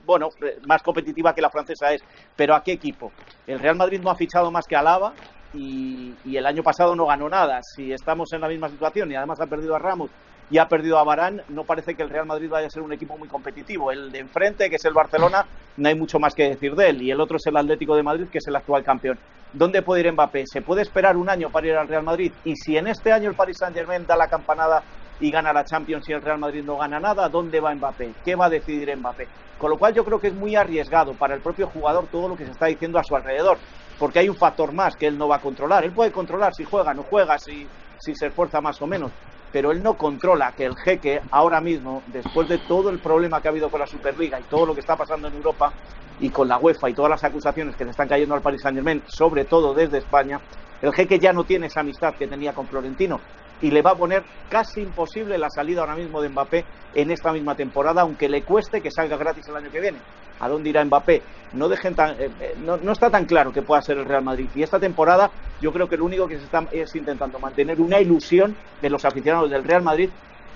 Bueno, 0.06 0.30
eh, 0.42 0.60
más 0.66 0.82
competitiva 0.82 1.34
que 1.34 1.42
la 1.42 1.50
francesa 1.50 1.94
es. 1.94 2.04
Pero 2.36 2.56
¿a 2.56 2.64
qué 2.64 2.74
equipo? 2.74 3.12
El 3.46 3.60
Real 3.60 3.76
Madrid 3.76 4.02
no 4.02 4.10
ha 4.10 4.16
fichado 4.16 4.52
más 4.52 4.66
que 4.66 4.76
Alaba 4.76 5.14
y, 5.54 6.14
y 6.26 6.36
el 6.36 6.46
año 6.46 6.64
pasado 6.64 6.96
no 6.96 7.06
ganó 7.06 7.30
nada. 7.30 7.62
Si 7.62 7.94
estamos 7.94 8.34
en 8.34 8.42
la 8.42 8.48
misma 8.48 8.70
situación 8.70 9.12
y 9.12 9.16
además 9.16 9.40
ha 9.40 9.48
perdido 9.48 9.76
a 9.76 9.80
Ramos 9.80 10.10
y 10.50 10.58
ha 10.58 10.68
perdido 10.68 10.98
a 11.00 11.04
Barán, 11.04 11.42
no 11.50 11.64
parece 11.64 11.96
que 11.96 12.04
el 12.04 12.10
Real 12.10 12.26
Madrid 12.26 12.50
vaya 12.50 12.68
a 12.68 12.70
ser 12.70 12.84
un 12.84 12.94
equipo 12.94 13.18
muy 13.18 13.28
competitivo. 13.28 13.92
El 13.92 14.12
de 14.12 14.20
enfrente, 14.20 14.70
que 14.70 14.76
es 14.76 14.86
el 14.86 14.94
Barcelona, 14.94 15.46
no 15.78 15.90
hay 15.90 15.96
mucho 15.96 16.20
más 16.20 16.36
que 16.36 16.50
decir 16.50 16.76
de 16.76 16.90
él. 16.90 17.02
Y 17.02 17.12
el 17.12 17.20
otro 17.20 17.38
es 17.38 17.46
el 17.48 17.58
Atlético 17.58 17.96
de 17.96 18.04
Madrid, 18.04 18.28
que 18.32 18.38
es 18.38 18.48
el 18.48 18.56
actual 18.56 18.84
campeón. 18.84 19.18
¿Dónde 19.54 19.82
puede 19.82 20.02
ir 20.02 20.12
Mbappé? 20.12 20.46
¿Se 20.48 20.62
puede 20.62 20.82
esperar 20.82 21.16
un 21.16 21.30
año 21.30 21.50
para 21.50 21.68
ir 21.68 21.76
al 21.76 21.88
Real 21.88 22.04
Madrid? 22.04 22.32
Y 22.44 22.56
si 22.56 22.78
en 22.78 22.88
este 22.88 23.12
año 23.12 23.30
el 23.30 23.36
Paris 23.36 23.58
Saint-Germain 23.60 24.06
da 24.06 24.16
la 24.16 24.28
campanada 24.28 24.84
y 25.20 25.30
gana 25.32 25.54
la 25.54 25.64
Champions 25.64 26.10
y 26.10 26.14
el 26.14 26.22
Real 26.22 26.40
Madrid 26.40 26.64
no 26.64 26.78
gana 26.78 27.00
nada, 27.00 27.30
¿dónde 27.30 27.60
va 27.60 27.74
Mbappé? 27.74 28.14
¿Qué 28.26 28.36
va 28.36 28.46
a 28.46 28.50
decidir 28.50 28.96
Mbappé? 28.98 29.28
Con 29.58 29.70
lo 29.70 29.78
cual 29.78 29.94
yo 29.94 30.04
creo 30.04 30.20
que 30.20 30.28
es 30.28 30.34
muy 30.34 30.56
arriesgado 30.56 31.14
para 31.14 31.36
el 31.36 31.42
propio 31.42 31.68
jugador 31.68 32.08
todo 32.12 32.28
lo 32.28 32.36
que 32.36 32.46
se 32.46 32.52
está 32.52 32.66
diciendo 32.66 33.00
a 33.00 33.04
su 33.04 33.16
alrededor, 33.16 33.58
porque 33.98 34.20
hay 34.20 34.28
un 34.28 34.36
factor 34.36 34.74
más 34.74 34.96
que 34.96 35.08
él 35.08 35.18
no 35.18 35.28
va 35.28 35.38
a 35.38 35.40
controlar. 35.40 35.84
Él 35.84 35.92
puede 35.92 36.12
controlar 36.12 36.54
si 36.54 36.64
juega, 36.66 36.94
no 36.94 37.04
juega, 37.04 37.38
si, 37.38 37.68
se 38.00 38.28
esfuerza 38.28 38.60
más 38.60 38.82
o 38.82 38.88
menos, 38.88 39.12
pero 39.54 39.72
él 39.72 39.84
no 39.84 39.94
controla 39.94 40.52
que 40.52 40.66
el 40.66 40.76
jeque 40.76 41.22
ahora 41.30 41.62
mismo, 41.62 42.02
después 42.08 42.50
de 42.50 42.58
todo 42.58 42.90
el 42.90 42.98
problema 42.98 43.40
que 43.40 43.48
ha 43.48 43.52
habido 43.52 43.70
con 43.70 43.80
la 43.80 43.86
Superliga 43.86 44.40
y 44.40 44.44
todo 44.44 44.66
lo 44.66 44.74
que 44.74 44.80
está 44.80 44.98
pasando 44.98 45.28
en 45.28 45.36
Europa 45.36 45.72
y 46.20 46.30
con 46.30 46.48
la 46.48 46.58
UEFA 46.58 46.90
y 46.90 46.94
todas 46.96 47.12
las 47.12 47.24
acusaciones 47.24 47.76
que 47.76 47.86
le 47.86 47.92
están 47.92 48.08
cayendo 48.08 48.34
al 48.34 48.42
Paris 48.42 48.62
Saint 48.64 48.76
Germain, 48.76 49.04
sobre 49.06 49.46
todo 49.46 49.76
desde 49.76 50.00
España, 50.00 50.42
el 50.82 50.92
jeque 50.92 51.20
ya 51.20 51.32
no 51.32 51.44
tiene 51.44 51.68
esa 51.68 51.82
amistad 51.82 52.16
que 52.16 52.28
tenía 52.28 52.52
con 52.52 52.66
Florentino. 52.68 53.20
Y 53.64 53.72
le 53.72 53.82
va 53.82 53.92
a 53.92 53.96
poner 53.96 54.24
casi 54.50 54.82
imposible 54.82 55.38
la 55.38 55.50
salida 55.50 55.82
ahora 55.82 55.96
mismo 55.96 56.22
de 56.22 56.30
Mbappé 56.30 56.66
en 56.94 57.10
esta 57.12 57.32
misma 57.32 57.56
temporada, 57.56 58.02
aunque 58.02 58.28
le 58.28 58.44
cueste 58.44 58.82
que 58.82 58.92
salga 58.92 59.16
gratis 59.16 59.48
el 59.48 59.56
año 59.56 59.72
que 59.72 59.80
viene. 59.80 60.00
¿A 60.42 60.50
dónde 60.50 60.70
irá 60.70 60.84
Mbappé? 60.84 61.22
No, 61.54 61.70
dejen 61.70 61.96
tan, 61.96 62.12
eh, 62.22 62.30
eh, 62.42 62.56
no, 62.58 62.92
está 62.92 63.10
tan 63.10 63.26
claro 63.26 63.54
que 63.54 63.62
pueda 63.62 63.82
ser 63.82 63.98
el 63.98 64.06
Real 64.06 64.22
Madrid. 64.22 64.50
Y 64.54 64.64
esta 64.64 64.80
temporada 64.80 65.32
yo 65.62 65.72
creo 65.72 65.88
que 65.88 65.96
lo 65.96 66.04
único 66.04 66.28
que 66.28 66.38
se 66.38 66.44
está 66.44 66.66
es 66.74 66.94
intentando 66.96 67.40
mantener 67.40 67.80
una 67.80 68.02
ilusión 68.02 68.54
de 68.82 68.90
los 68.90 69.06
aficionados 69.06 69.50
del 69.50 69.64
Real 69.64 69.82
Madrid 69.82 70.10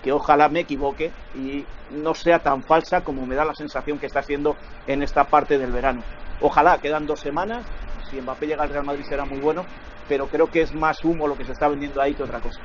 que 0.04 0.12
ojalá 0.12 0.50
me 0.50 0.60
equivoque 0.60 1.12
y 1.34 1.64
no 1.92 2.14
sea 2.14 2.40
tan 2.40 2.62
falsa 2.62 3.02
como 3.02 3.26
me 3.26 3.36
da 3.36 3.46
la 3.46 3.56
sensación 3.56 4.00
que 4.00 4.08
está 4.08 4.22
siendo 4.22 4.58
en 4.86 5.02
esta 5.02 5.24
parte 5.24 5.58
del 5.58 5.72
verano. 5.72 6.04
Ojalá, 6.42 6.78
quedan 6.80 7.08
dos 7.08 7.22
semanas, 7.22 7.66
si 8.10 8.20
Mbappé 8.20 8.48
llega 8.48 8.64
al 8.64 8.70
Real 8.70 8.86
Madrid 8.86 9.06
será 9.08 9.24
muy 9.24 9.40
bueno, 9.40 9.64
pero 10.10 10.28
creo 10.28 10.48
que 10.48 10.62
es 10.62 10.74
más 10.74 11.04
humo 11.04 11.28
lo 11.28 11.38
que 11.38 11.46
se 11.46 11.54
está 11.54 11.68
vendiendo 11.68 12.02
ahí 12.02 12.14
que 12.14 12.24
otra 12.24 12.40
cosa. 12.40 12.62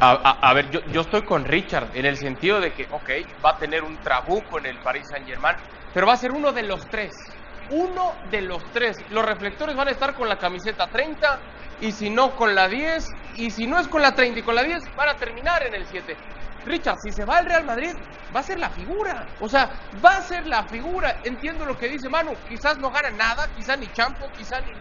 A, 0.00 0.52
ver, 0.54 0.70
yo, 0.70 0.80
yo, 0.86 1.02
estoy 1.02 1.22
con 1.22 1.44
Richard 1.44 1.90
en 1.94 2.04
el 2.04 2.16
sentido 2.16 2.60
de 2.60 2.72
que, 2.72 2.86
ok, 2.90 3.10
va 3.44 3.50
a 3.50 3.58
tener 3.58 3.84
un 3.84 3.96
trabuco 4.02 4.58
en 4.58 4.66
el 4.66 4.78
Paris 4.80 5.06
Saint 5.08 5.26
Germain, 5.26 5.56
pero 5.92 6.06
va 6.06 6.14
a 6.14 6.16
ser 6.16 6.32
uno 6.32 6.52
de 6.52 6.64
los 6.64 6.88
tres. 6.90 7.12
Uno 7.70 8.14
de 8.30 8.42
los 8.42 8.62
tres. 8.72 8.96
Los 9.10 9.24
reflectores 9.24 9.76
van 9.76 9.88
a 9.88 9.92
estar 9.92 10.14
con 10.14 10.28
la 10.28 10.36
camiseta 10.36 10.88
30 10.88 11.40
y 11.80 11.92
si 11.92 12.10
no 12.10 12.36
con 12.36 12.54
la 12.54 12.68
10 12.68 13.06
y 13.36 13.50
si 13.50 13.66
no 13.66 13.78
es 13.78 13.88
con 13.88 14.02
la 14.02 14.14
30 14.14 14.40
y 14.40 14.42
con 14.42 14.54
la 14.54 14.62
10 14.62 14.82
van 14.96 15.08
a 15.08 15.14
terminar 15.14 15.66
en 15.66 15.74
el 15.74 15.86
7. 15.86 16.16
Richard, 16.66 16.98
si 17.02 17.12
se 17.12 17.24
va 17.24 17.38
al 17.38 17.46
Real 17.46 17.64
Madrid, 17.64 17.94
va 18.34 18.40
a 18.40 18.42
ser 18.42 18.58
la 18.58 18.70
figura. 18.70 19.26
O 19.40 19.48
sea, 19.48 19.70
va 20.04 20.16
a 20.16 20.22
ser 20.22 20.46
la 20.46 20.64
figura. 20.64 21.20
Entiendo 21.24 21.64
lo 21.64 21.76
que 21.76 21.88
dice 21.88 22.08
Manu. 22.08 22.32
Quizás 22.48 22.78
no 22.78 22.90
gana 22.90 23.10
nada, 23.10 23.48
quizás 23.54 23.78
ni 23.78 23.86
Champo, 23.92 24.26
quizás 24.36 24.62
ni. 24.66 24.72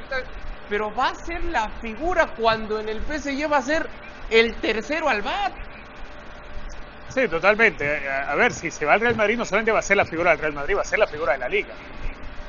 Pero 0.70 0.94
va 0.94 1.10
a 1.10 1.16
ser 1.16 1.44
la 1.46 1.70
figura 1.82 2.28
cuando 2.28 2.80
en 2.80 2.90
el 2.90 3.00
PSG 3.02 3.52
va 3.52 3.58
a 3.58 3.62
ser 3.62 3.88
el 4.30 4.54
tercero 4.56 5.10
al 5.10 5.22
bat. 5.22 5.54
Sí, 7.10 7.28
totalmente. 7.28 8.10
A 8.10 8.34
ver, 8.36 8.54
si 8.54 8.72
se 8.72 8.86
va 8.86 8.94
al 8.94 9.02
Real 9.02 9.16
Madrid, 9.16 9.38
no 9.38 9.46
solamente 9.46 9.72
va 9.72 9.80
a 9.80 9.84
ser 9.84 9.98
la 9.98 10.06
figura 10.06 10.32
del 10.32 10.40
Real 10.40 10.54
Madrid, 10.54 10.76
va 10.76 10.82
a 10.82 10.86
ser 10.86 10.98
la 10.98 11.08
figura 11.08 11.34
de 11.34 11.40
la 11.40 11.50
liga. 11.50 11.74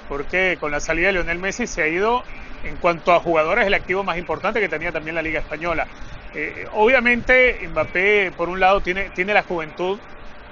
Porque 0.08 0.56
con 0.58 0.70
la 0.70 0.80
salida 0.80 1.08
de 1.08 1.14
Lionel 1.14 1.38
Messi 1.38 1.66
se 1.66 1.82
ha 1.82 1.88
ido, 1.88 2.24
en 2.62 2.76
cuanto 2.76 3.12
a 3.12 3.20
jugadores, 3.20 3.66
el 3.66 3.74
activo 3.74 4.04
más 4.04 4.16
importante 4.16 4.60
que 4.60 4.68
tenía 4.68 4.90
también 4.90 5.16
la 5.16 5.22
Liga 5.22 5.40
Española. 5.40 5.86
Eh, 6.32 6.66
obviamente, 6.72 7.58
Mbappé, 7.68 8.32
por 8.36 8.48
un 8.48 8.58
lado, 8.58 8.80
tiene, 8.80 9.10
tiene 9.10 9.34
la 9.34 9.42
juventud 9.42 9.98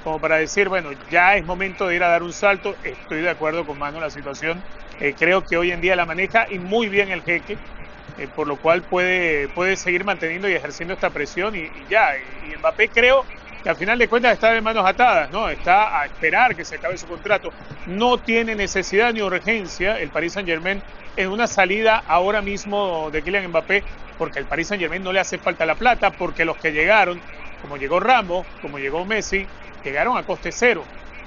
como 0.02 0.20
para 0.20 0.36
decir, 0.36 0.68
bueno, 0.68 0.90
ya 1.10 1.36
es 1.36 1.44
momento 1.44 1.86
de 1.86 1.96
ir 1.96 2.02
a 2.02 2.08
dar 2.08 2.22
un 2.22 2.32
salto. 2.32 2.74
Estoy 2.82 3.20
de 3.20 3.30
acuerdo 3.30 3.64
con 3.64 3.78
Manu 3.78 4.00
la 4.00 4.10
situación. 4.10 4.62
Eh, 5.00 5.14
creo 5.18 5.44
que 5.44 5.56
hoy 5.56 5.72
en 5.72 5.80
día 5.80 5.96
la 5.96 6.06
maneja 6.06 6.46
y 6.50 6.58
muy 6.58 6.88
bien 6.88 7.10
el 7.10 7.22
jeque. 7.22 7.56
Eh, 8.18 8.28
por 8.34 8.46
lo 8.46 8.56
cual 8.56 8.82
puede, 8.82 9.48
puede 9.48 9.76
seguir 9.76 10.04
manteniendo 10.04 10.48
y 10.48 10.52
ejerciendo 10.52 10.94
esta 10.94 11.10
presión 11.10 11.56
y, 11.56 11.70
ya. 11.88 12.10
Y, 12.16 12.56
Mbappé 12.56 12.88
creo 12.88 13.24
que 13.62 13.70
al 13.70 13.76
final 13.76 13.98
de 13.98 14.08
cuentas 14.08 14.34
está 14.34 14.52
de 14.52 14.60
manos 14.60 14.84
atadas, 14.84 15.30
¿no? 15.30 15.48
Está 15.48 16.00
a 16.00 16.06
esperar 16.06 16.54
que 16.54 16.64
se 16.64 16.76
acabe 16.76 16.98
su 16.98 17.06
contrato. 17.06 17.50
No 17.86 18.18
tiene 18.18 18.54
necesidad 18.54 19.12
ni 19.12 19.22
urgencia 19.22 19.98
el 19.98 20.10
Paris 20.10 20.34
Saint 20.34 20.48
Germain 20.48 20.82
en 21.16 21.28
una 21.30 21.46
salida 21.46 22.02
ahora 22.06 22.42
mismo 22.42 23.10
de 23.10 23.22
Kylian 23.22 23.48
Mbappé, 23.48 23.82
porque 24.18 24.38
al 24.38 24.46
Paris 24.46 24.68
Saint 24.68 24.80
Germain 24.80 25.02
no 25.02 25.12
le 25.12 25.20
hace 25.20 25.38
falta 25.38 25.64
la 25.64 25.74
plata, 25.74 26.10
porque 26.10 26.44
los 26.44 26.56
que 26.56 26.72
llegaron, 26.72 27.20
como 27.62 27.76
llegó 27.76 28.00
Ramos, 28.00 28.46
como 28.60 28.78
llegó 28.78 29.04
Messi, 29.04 29.46
llegaron 29.84 30.16
a 30.16 30.24
coste 30.24 30.52
cero, 30.52 30.84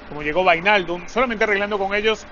como 0.09 0.23
llegó 0.23 0.43
Vainaldum, 0.43 1.07
solamente 1.07 1.43
arreglando 1.43 1.77
con 1.77 1.93
ellos 1.93 2.25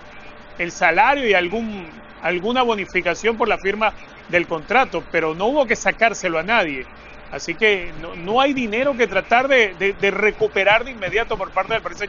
el 0.57 0.71
salario 0.71 1.27
y 1.27 1.33
algún, 1.33 1.87
alguna 2.21 2.63
bonificación 2.63 3.37
por 3.37 3.47
la 3.47 3.57
firma 3.57 3.93
del 4.29 4.47
contrato, 4.47 5.03
pero 5.11 5.35
no 5.35 5.47
hubo 5.47 5.65
que 5.65 5.75
sacárselo 5.75 6.39
a 6.39 6.43
nadie. 6.43 6.85
Así 7.31 7.55
que 7.55 7.91
no, 7.99 8.15
no 8.15 8.41
hay 8.41 8.53
dinero 8.53 8.95
que 8.95 9.07
tratar 9.07 9.47
de, 9.47 9.73
de, 9.99 10.11
recuperar 10.11 10.85
de 10.85 10.91
inmediato 10.91 11.35
por 11.35 11.49
parte 11.49 11.73
del 11.73 11.81
Paris 11.81 12.03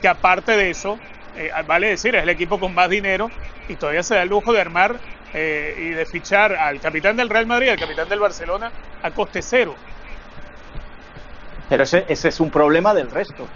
que 0.00 0.08
aparte 0.08 0.56
de 0.56 0.70
eso, 0.70 0.98
eh, 1.36 1.50
vale 1.66 1.88
decir, 1.88 2.14
es 2.14 2.22
el 2.22 2.28
equipo 2.28 2.60
con 2.60 2.72
más 2.72 2.88
dinero 2.88 3.32
y 3.68 3.74
todavía 3.74 4.04
se 4.04 4.14
da 4.14 4.22
el 4.22 4.28
lujo 4.28 4.52
de 4.52 4.60
armar 4.60 5.00
eh, 5.32 5.74
y 5.76 5.88
de 5.90 6.06
fichar 6.06 6.54
al 6.54 6.80
capitán 6.80 7.16
del 7.16 7.28
Real 7.28 7.46
Madrid, 7.46 7.70
al 7.70 7.78
capitán 7.78 8.08
del 8.08 8.20
Barcelona, 8.20 8.72
a 9.02 9.10
coste 9.10 9.42
cero. 9.42 9.76
Pero 11.70 11.84
ese, 11.84 12.04
ese 12.08 12.28
es 12.28 12.40
un 12.40 12.50
problema 12.50 12.92
del 12.92 13.10
resto 13.10 13.46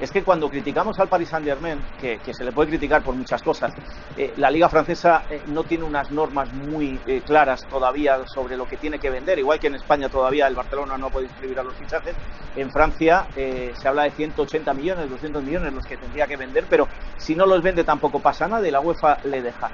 es 0.00 0.10
que 0.10 0.22
cuando 0.22 0.50
criticamos 0.50 0.98
al 0.98 1.08
Paris 1.08 1.28
Saint 1.28 1.46
Germain, 1.46 1.78
que, 1.98 2.18
se 2.32 2.44
le 2.44 2.52
puede 2.52 2.68
criticar 2.68 3.02
por 3.02 3.14
muchas 3.14 3.42
cosas, 3.42 3.72
eh, 4.16 4.34
la 4.36 4.50
Liga 4.50 4.68
Francesa 4.68 5.24
eh, 5.30 5.40
no 5.48 5.64
tiene 5.64 5.84
unas 5.84 6.10
normas 6.10 6.52
muy 6.52 7.00
eh, 7.06 7.22
claras 7.24 7.66
todavía 7.68 8.18
sobre 8.26 8.56
lo 8.56 8.66
que 8.66 8.76
tiene 8.76 8.98
que 8.98 9.10
vender, 9.10 9.38
igual 9.38 9.58
que 9.58 9.68
en 9.68 9.74
España 9.74 10.08
todavía 10.08 10.46
el 10.46 10.54
Barcelona 10.54 10.98
no 10.98 11.10
puede 11.10 11.26
inscribir 11.26 11.58
a 11.58 11.62
los 11.62 11.74
fichajes. 11.74 12.14
En 12.54 12.70
Francia 12.70 13.26
se 13.34 13.88
habla 13.88 14.04
de 14.04 14.10
180 14.12 14.72
millones, 14.72 15.10
200 15.10 15.42
millones 15.42 15.72
los 15.72 15.84
que 15.84 15.96
tendría 15.96 16.26
que 16.26 16.36
vender, 16.36 16.64
pero 16.68 16.88
si 17.18 17.34
no 17.34 17.44
los 17.44 17.62
vende 17.62 17.84
tampoco 17.84 18.20
pasa 18.20 18.48
nada 18.48 18.66
y 18.66 18.70
la 18.70 18.80
UEFA 18.80 19.18
le 19.24 19.42
deja. 19.42 19.70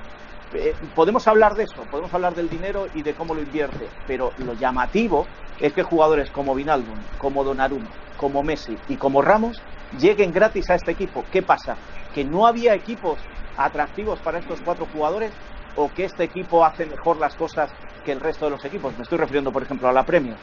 Podemos 0.94 1.26
hablar 1.28 1.54
de 1.54 1.64
eso, 1.64 1.82
podemos 1.90 2.12
hablar 2.14 2.34
del 2.34 2.48
dinero 2.48 2.88
y 2.94 3.02
de 3.02 3.14
cómo 3.14 3.34
lo 3.34 3.42
invierte, 3.42 3.88
pero 4.06 4.32
lo 4.38 4.54
llamativo 4.54 5.26
es 5.60 5.72
que 5.72 5.82
jugadores 5.82 6.30
como 6.30 6.54
Vinaldum, 6.54 6.98
como 7.18 7.44
Donnarumma, 7.44 7.90
como 8.16 8.42
Messi 8.42 8.76
y 8.88 8.96
como 8.96 9.22
Ramos 9.22 9.60
lleguen 9.98 10.32
gratis 10.32 10.70
a 10.70 10.74
este 10.74 10.92
equipo. 10.92 11.24
¿Qué 11.30 11.42
pasa? 11.42 11.76
¿Que 12.14 12.24
no 12.24 12.46
había 12.46 12.74
equipos 12.74 13.18
atractivos 13.56 14.18
para 14.20 14.38
estos 14.38 14.60
cuatro 14.60 14.86
jugadores 14.92 15.32
o 15.76 15.90
que 15.92 16.04
este 16.04 16.24
equipo 16.24 16.64
hace 16.64 16.86
mejor 16.86 17.18
las 17.18 17.34
cosas 17.34 17.70
que 18.04 18.12
el 18.12 18.20
resto 18.20 18.46
de 18.46 18.52
los 18.52 18.64
equipos? 18.64 18.96
Me 18.96 19.02
estoy 19.02 19.18
refiriendo, 19.18 19.52
por 19.52 19.62
ejemplo, 19.62 19.88
a 19.88 19.92
la 19.92 20.04
Premier. 20.04 20.36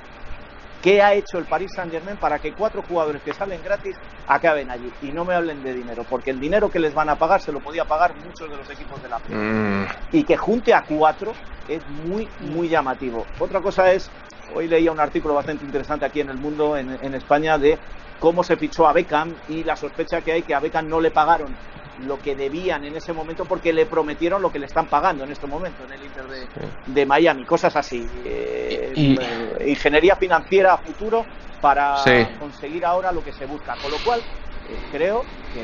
¿Qué 0.82 1.02
ha 1.02 1.14
hecho 1.14 1.38
el 1.38 1.46
Paris 1.46 1.72
Saint 1.76 1.92
Germain 1.92 2.16
para 2.18 2.40
que 2.40 2.54
cuatro 2.54 2.82
jugadores 2.82 3.22
que 3.22 3.34
salen 3.34 3.62
gratis 3.64 3.98
acaben 4.28 4.72
allí? 4.72 4.90
Y 5.02 5.12
no 5.12 5.26
me 5.26 5.34
hablen 5.34 5.62
de 5.62 5.74
dinero, 5.74 6.06
porque 6.10 6.32
el 6.32 6.40
dinero 6.40 6.72
que 6.72 6.80
les 6.80 6.94
van 6.94 7.10
a 7.10 7.16
pagar 7.16 7.42
se 7.42 7.52
lo 7.52 7.60
podía 7.60 7.84
pagar 7.84 8.16
muchos 8.16 8.50
de 8.50 8.56
los 8.56 8.70
equipos 8.70 9.02
de 9.04 9.10
la 9.10 9.20
Premier. 9.20 9.54
Mm. 9.54 9.88
Y 10.14 10.24
que 10.24 10.38
junte 10.38 10.74
a 10.74 10.84
cuatro 10.84 11.34
es 11.68 11.86
muy, 12.06 12.30
muy 12.40 12.70
llamativo. 12.70 13.26
Otra 13.40 13.60
cosa 13.60 13.92
es, 13.92 14.10
hoy 14.56 14.68
leía 14.68 14.92
un 14.92 15.02
artículo 15.02 15.34
bastante 15.34 15.66
interesante 15.66 16.06
aquí 16.06 16.22
en 16.22 16.30
el 16.30 16.38
mundo, 16.38 16.78
en, 16.78 16.98
en 17.04 17.14
España, 17.14 17.58
de 17.58 17.78
cómo 18.20 18.44
se 18.44 18.56
fichó 18.56 18.88
a 18.88 18.94
Beckham 18.94 19.34
y 19.50 19.66
la 19.66 19.76
sospecha 19.76 20.22
que 20.22 20.32
hay 20.32 20.44
que 20.44 20.56
a 20.56 20.62
Beckham 20.62 20.88
no 20.88 21.02
le 21.02 21.12
pagaron 21.12 21.54
lo 22.06 22.20
que 22.20 22.36
debían 22.36 22.84
en 22.84 22.96
ese 22.96 23.14
momento 23.14 23.46
porque 23.46 23.74
le 23.74 23.86
prometieron 23.86 24.42
lo 24.42 24.52
que 24.52 24.60
le 24.60 24.66
están 24.66 24.88
pagando 24.88 25.24
en 25.24 25.32
este 25.32 25.48
momento 25.48 25.84
en 25.86 25.94
el 25.94 26.06
Inter 26.06 26.28
de, 26.28 26.42
sí. 26.42 26.94
de 26.94 27.06
Miami, 27.06 27.44
cosas 27.46 27.76
así. 27.76 28.08
Eh, 28.26 28.94
y... 28.96 29.18
eh, 29.20 29.70
ingeniería 29.70 30.16
financiera 30.16 30.74
a 30.74 30.78
futuro 30.78 31.26
para 31.62 31.98
sí. 31.98 32.26
conseguir 32.40 32.86
ahora 32.86 33.12
lo 33.12 33.24
que 33.24 33.34
se 33.34 33.46
busca. 33.46 33.76
Con 33.82 33.92
lo 33.92 33.98
cual, 33.98 34.20
eh, 34.20 34.78
creo 34.92 35.24
que, 35.54 35.64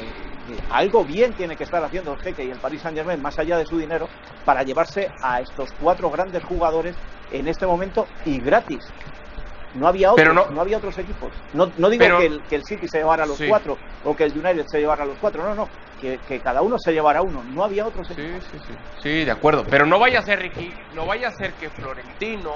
que, 0.53 0.61
algo 0.71 1.03
bien 1.03 1.33
tiene 1.33 1.55
que 1.55 1.63
estar 1.63 1.83
haciendo 1.83 2.13
el 2.13 2.19
Jeque 2.19 2.43
y 2.43 2.51
el 2.51 2.57
Paris 2.57 2.81
Saint 2.81 2.97
Germain, 2.97 3.21
más 3.21 3.39
allá 3.39 3.57
de 3.57 3.65
su 3.65 3.77
dinero, 3.77 4.07
para 4.43 4.63
llevarse 4.63 5.09
a 5.21 5.41
estos 5.41 5.69
cuatro 5.81 6.09
grandes 6.09 6.43
jugadores 6.43 6.95
en 7.31 7.47
este 7.47 7.65
momento 7.65 8.07
y 8.25 8.39
gratis. 8.39 8.79
No 9.75 9.87
había 9.87 10.11
otros, 10.11 10.33
no, 10.33 10.45
no, 10.47 10.61
había 10.61 10.77
otros 10.77 10.97
equipos. 10.97 11.31
No, 11.53 11.71
no 11.77 11.89
digo 11.89 12.03
pero, 12.03 12.19
que, 12.19 12.25
el, 12.25 12.41
que, 12.43 12.55
el, 12.55 12.63
City 12.63 12.87
se 12.87 12.99
llevara 12.99 13.23
a 13.23 13.27
los 13.27 13.37
sí. 13.37 13.47
cuatro 13.47 13.77
o 14.03 14.15
que 14.15 14.23
el 14.23 14.31
United 14.31 14.65
se 14.67 14.79
llevara 14.79 15.03
a 15.03 15.05
los 15.05 15.17
cuatro, 15.17 15.43
no, 15.43 15.53
no, 15.53 15.69
que, 15.99 16.19
que, 16.27 16.39
cada 16.39 16.61
uno 16.61 16.77
se 16.79 16.93
llevara 16.93 17.21
uno. 17.21 17.43
No 17.43 17.63
había 17.63 17.85
otros 17.85 18.09
equipos. 18.11 18.43
Sí, 18.45 18.57
sí, 18.57 18.65
sí. 18.67 18.73
Sí, 19.03 19.25
de 19.25 19.31
acuerdo. 19.31 19.65
Pero 19.69 19.85
no 19.85 19.99
vaya 19.99 20.19
a 20.19 20.23
ser, 20.23 20.39
Ricky, 20.39 20.73
no 20.93 21.05
vaya 21.05 21.27
a 21.27 21.31
ser 21.31 21.53
que 21.53 21.69
Florentino 21.69 22.53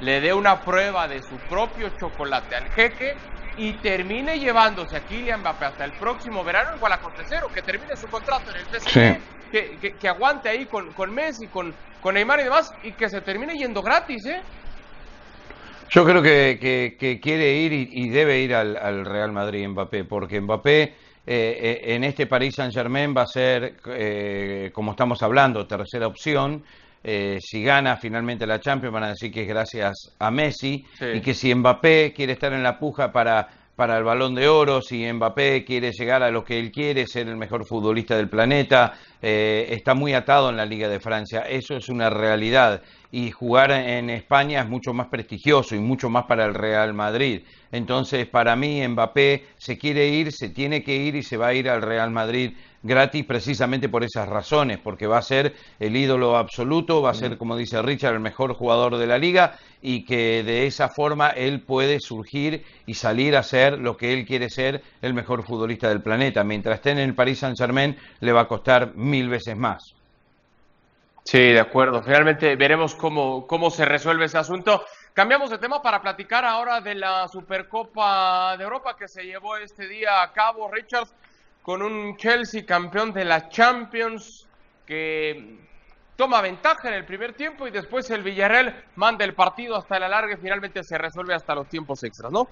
le 0.00 0.20
dé 0.20 0.32
una 0.32 0.60
prueba 0.62 1.06
de 1.06 1.22
su 1.22 1.36
propio 1.48 1.90
chocolate 1.98 2.56
al 2.56 2.68
jeque 2.70 3.14
y 3.56 3.74
termine 3.74 4.38
llevándose 4.38 4.96
a 4.96 5.00
Kylian 5.00 5.40
Mbappé 5.40 5.66
hasta 5.66 5.84
el 5.84 5.92
próximo 5.92 6.42
verano 6.42 6.76
igual 6.76 6.92
a 6.92 6.98
coste 6.98 7.22
cero, 7.28 7.48
que 7.54 7.62
termine 7.62 7.96
su 7.96 8.08
contrato 8.08 8.50
en 8.50 8.56
el 8.56 8.80
PSG, 8.80 8.90
sí. 8.90 9.20
que, 9.50 9.78
que, 9.78 9.92
que, 9.94 10.08
aguante 10.08 10.48
ahí 10.48 10.66
con, 10.66 10.92
con 10.92 11.12
Messi, 11.12 11.46
con, 11.48 11.74
con 12.00 12.14
Neymar 12.14 12.40
y 12.40 12.44
demás, 12.44 12.72
y 12.82 12.92
que 12.92 13.08
se 13.08 13.20
termine 13.20 13.54
yendo 13.56 13.82
gratis, 13.82 14.24
¿eh? 14.26 14.42
Yo 15.92 16.06
creo 16.06 16.22
que, 16.22 16.58
que, 16.58 16.96
que 16.98 17.20
quiere 17.20 17.54
ir 17.54 17.72
y, 17.74 17.88
y, 17.92 18.08
debe 18.08 18.40
ir 18.40 18.54
al, 18.54 18.78
al, 18.78 19.04
Real 19.04 19.30
Madrid 19.30 19.68
Mbappé, 19.68 20.04
porque 20.04 20.40
Mbappé 20.40 20.82
eh, 20.82 20.92
eh, 21.26 21.80
en 21.94 22.04
este 22.04 22.26
Paris 22.26 22.54
Saint 22.54 22.72
Germain 22.72 23.14
va 23.14 23.22
a 23.22 23.26
ser, 23.26 23.76
eh, 23.88 24.70
como 24.72 24.92
estamos 24.92 25.22
hablando, 25.22 25.66
tercera 25.66 26.06
opción. 26.06 26.64
Eh, 27.04 27.38
si 27.42 27.62
gana 27.62 27.98
finalmente 27.98 28.46
la 28.46 28.58
Champions 28.58 28.94
van 28.94 29.02
a 29.02 29.08
decir 29.08 29.30
que 29.30 29.42
es 29.42 29.48
gracias 29.48 30.14
a 30.18 30.30
Messi 30.30 30.86
sí. 30.98 31.04
y 31.14 31.20
que 31.20 31.34
si 31.34 31.54
Mbappé 31.54 32.14
quiere 32.16 32.32
estar 32.32 32.54
en 32.54 32.62
la 32.62 32.78
puja 32.78 33.12
para, 33.12 33.48
para 33.76 33.96
el 33.96 34.04
balón 34.04 34.34
de 34.34 34.48
oro, 34.48 34.82
si 34.82 35.10
Mbappé 35.10 35.64
quiere 35.64 35.92
llegar 35.92 36.22
a 36.22 36.30
lo 36.30 36.44
que 36.44 36.58
él 36.58 36.70
quiere, 36.70 37.06
ser 37.06 37.28
el 37.28 37.36
mejor 37.36 37.64
futbolista 37.64 38.16
del 38.16 38.28
planeta, 38.28 38.92
eh, 39.20 39.68
está 39.70 39.94
muy 39.94 40.12
atado 40.12 40.50
en 40.50 40.56
la 40.56 40.66
Liga 40.66 40.88
de 40.88 41.00
Francia. 41.00 41.40
Eso 41.48 41.76
es 41.76 41.88
una 41.88 42.10
realidad. 42.10 42.82
Y 43.10 43.30
jugar 43.30 43.70
en 43.70 44.10
España 44.10 44.60
es 44.60 44.68
mucho 44.68 44.92
más 44.92 45.08
prestigioso 45.08 45.74
y 45.74 45.78
mucho 45.78 46.10
más 46.10 46.24
para 46.24 46.44
el 46.44 46.54
Real 46.54 46.92
Madrid. 46.92 47.42
Entonces, 47.70 48.26
para 48.26 48.56
mí, 48.56 48.86
Mbappé 48.86 49.44
se 49.56 49.78
quiere 49.78 50.08
ir, 50.08 50.32
se 50.32 50.50
tiene 50.50 50.82
que 50.82 50.94
ir 50.94 51.16
y 51.16 51.22
se 51.22 51.36
va 51.36 51.48
a 51.48 51.54
ir 51.54 51.68
al 51.68 51.80
Real 51.80 52.10
Madrid 52.10 52.52
gratis 52.82 53.24
precisamente 53.24 53.88
por 53.88 54.04
esas 54.04 54.28
razones, 54.28 54.78
porque 54.78 55.06
va 55.06 55.18
a 55.18 55.22
ser 55.22 55.54
el 55.78 55.96
ídolo 55.96 56.36
absoluto, 56.36 57.02
va 57.02 57.10
a 57.10 57.14
ser, 57.14 57.38
como 57.38 57.56
dice 57.56 57.80
Richard, 57.80 58.14
el 58.14 58.20
mejor 58.20 58.54
jugador 58.54 58.96
de 58.96 59.06
la 59.06 59.18
liga 59.18 59.58
y 59.80 60.04
que 60.04 60.42
de 60.42 60.66
esa 60.66 60.88
forma 60.88 61.30
él 61.30 61.60
puede 61.60 62.00
surgir 62.00 62.64
y 62.86 62.94
salir 62.94 63.36
a 63.36 63.42
ser 63.42 63.78
lo 63.78 63.96
que 63.96 64.12
él 64.12 64.26
quiere 64.26 64.50
ser, 64.50 64.82
el 65.00 65.14
mejor 65.14 65.44
futbolista 65.44 65.88
del 65.88 66.02
planeta. 66.02 66.44
Mientras 66.44 66.76
esté 66.76 66.90
en 66.90 66.98
el 66.98 67.14
Paris 67.14 67.40
Saint 67.40 67.58
Germain 67.58 67.96
le 68.20 68.32
va 68.32 68.42
a 68.42 68.48
costar 68.48 68.94
mil 68.94 69.28
veces 69.28 69.56
más. 69.56 69.94
Sí, 71.24 71.38
de 71.38 71.60
acuerdo. 71.60 72.02
Finalmente 72.02 72.56
veremos 72.56 72.96
cómo, 72.96 73.46
cómo 73.46 73.70
se 73.70 73.84
resuelve 73.84 74.24
ese 74.24 74.38
asunto. 74.38 74.84
Cambiamos 75.12 75.50
de 75.50 75.58
tema 75.58 75.80
para 75.80 76.00
platicar 76.00 76.44
ahora 76.44 76.80
de 76.80 76.94
la 76.94 77.28
Supercopa 77.28 78.56
de 78.56 78.64
Europa 78.64 78.96
que 78.96 79.06
se 79.06 79.22
llevó 79.22 79.56
este 79.56 79.86
día 79.86 80.22
a 80.22 80.32
cabo, 80.32 80.68
Richard, 80.70 81.06
con 81.62 81.82
un 81.82 82.16
Chelsea 82.16 82.66
campeón 82.66 83.12
de 83.12 83.24
la 83.24 83.48
Champions 83.48 84.46
que 84.84 85.58
toma 86.16 86.40
ventaja 86.40 86.88
en 86.88 86.94
el 86.94 87.04
primer 87.04 87.34
tiempo 87.34 87.66
y 87.66 87.70
después 87.70 88.10
el 88.10 88.22
Villarreal 88.22 88.84
manda 88.96 89.24
el 89.24 89.34
partido 89.34 89.76
hasta 89.76 89.98
la 89.98 90.08
larga 90.08 90.34
y 90.34 90.36
finalmente 90.36 90.82
se 90.82 90.98
resuelve 90.98 91.34
hasta 91.34 91.54
los 91.54 91.68
tiempos 91.68 92.02
extras, 92.04 92.32
¿no? 92.32 92.48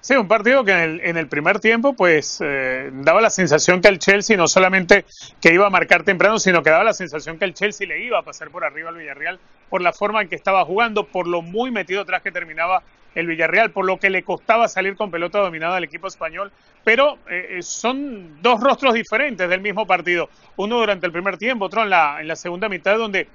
Sí, 0.00 0.14
un 0.14 0.28
partido 0.28 0.64
que 0.64 0.72
en 0.72 0.78
el, 0.78 1.00
en 1.02 1.16
el 1.16 1.26
primer 1.26 1.58
tiempo 1.58 1.92
pues 1.92 2.38
eh, 2.40 2.90
daba 2.92 3.20
la 3.20 3.30
sensación 3.30 3.80
que 3.80 3.88
el 3.88 3.98
Chelsea 3.98 4.36
no 4.36 4.46
solamente 4.46 5.04
que 5.40 5.52
iba 5.52 5.66
a 5.66 5.70
marcar 5.70 6.04
temprano, 6.04 6.38
sino 6.38 6.62
que 6.62 6.70
daba 6.70 6.84
la 6.84 6.92
sensación 6.92 7.36
que 7.38 7.44
el 7.44 7.54
Chelsea 7.54 7.86
le 7.86 8.04
iba 8.04 8.18
a 8.18 8.22
pasar 8.22 8.50
por 8.50 8.64
arriba 8.64 8.90
al 8.90 8.96
Villarreal 8.96 9.40
por 9.68 9.82
la 9.82 9.92
forma 9.92 10.22
en 10.22 10.28
que 10.28 10.36
estaba 10.36 10.64
jugando, 10.64 11.04
por 11.04 11.26
lo 11.26 11.42
muy 11.42 11.70
metido 11.70 12.02
atrás 12.02 12.22
que 12.22 12.30
terminaba 12.30 12.82
el 13.14 13.26
Villarreal, 13.26 13.70
por 13.70 13.84
lo 13.84 13.98
que 13.98 14.10
le 14.10 14.22
costaba 14.22 14.68
salir 14.68 14.96
con 14.96 15.10
pelota 15.10 15.40
dominada 15.40 15.76
al 15.76 15.84
equipo 15.84 16.06
español. 16.06 16.52
Pero 16.84 17.18
eh, 17.28 17.56
eh, 17.58 17.62
son 17.62 18.40
dos 18.40 18.60
rostros 18.60 18.94
diferentes 18.94 19.48
del 19.48 19.60
mismo 19.60 19.86
partido. 19.86 20.30
Uno 20.56 20.78
durante 20.78 21.06
el 21.06 21.12
primer 21.12 21.36
tiempo, 21.36 21.64
otro 21.64 21.82
en 21.82 21.90
la, 21.90 22.20
en 22.20 22.28
la 22.28 22.36
segunda 22.36 22.68
mitad, 22.68 22.96
donde 22.96 23.26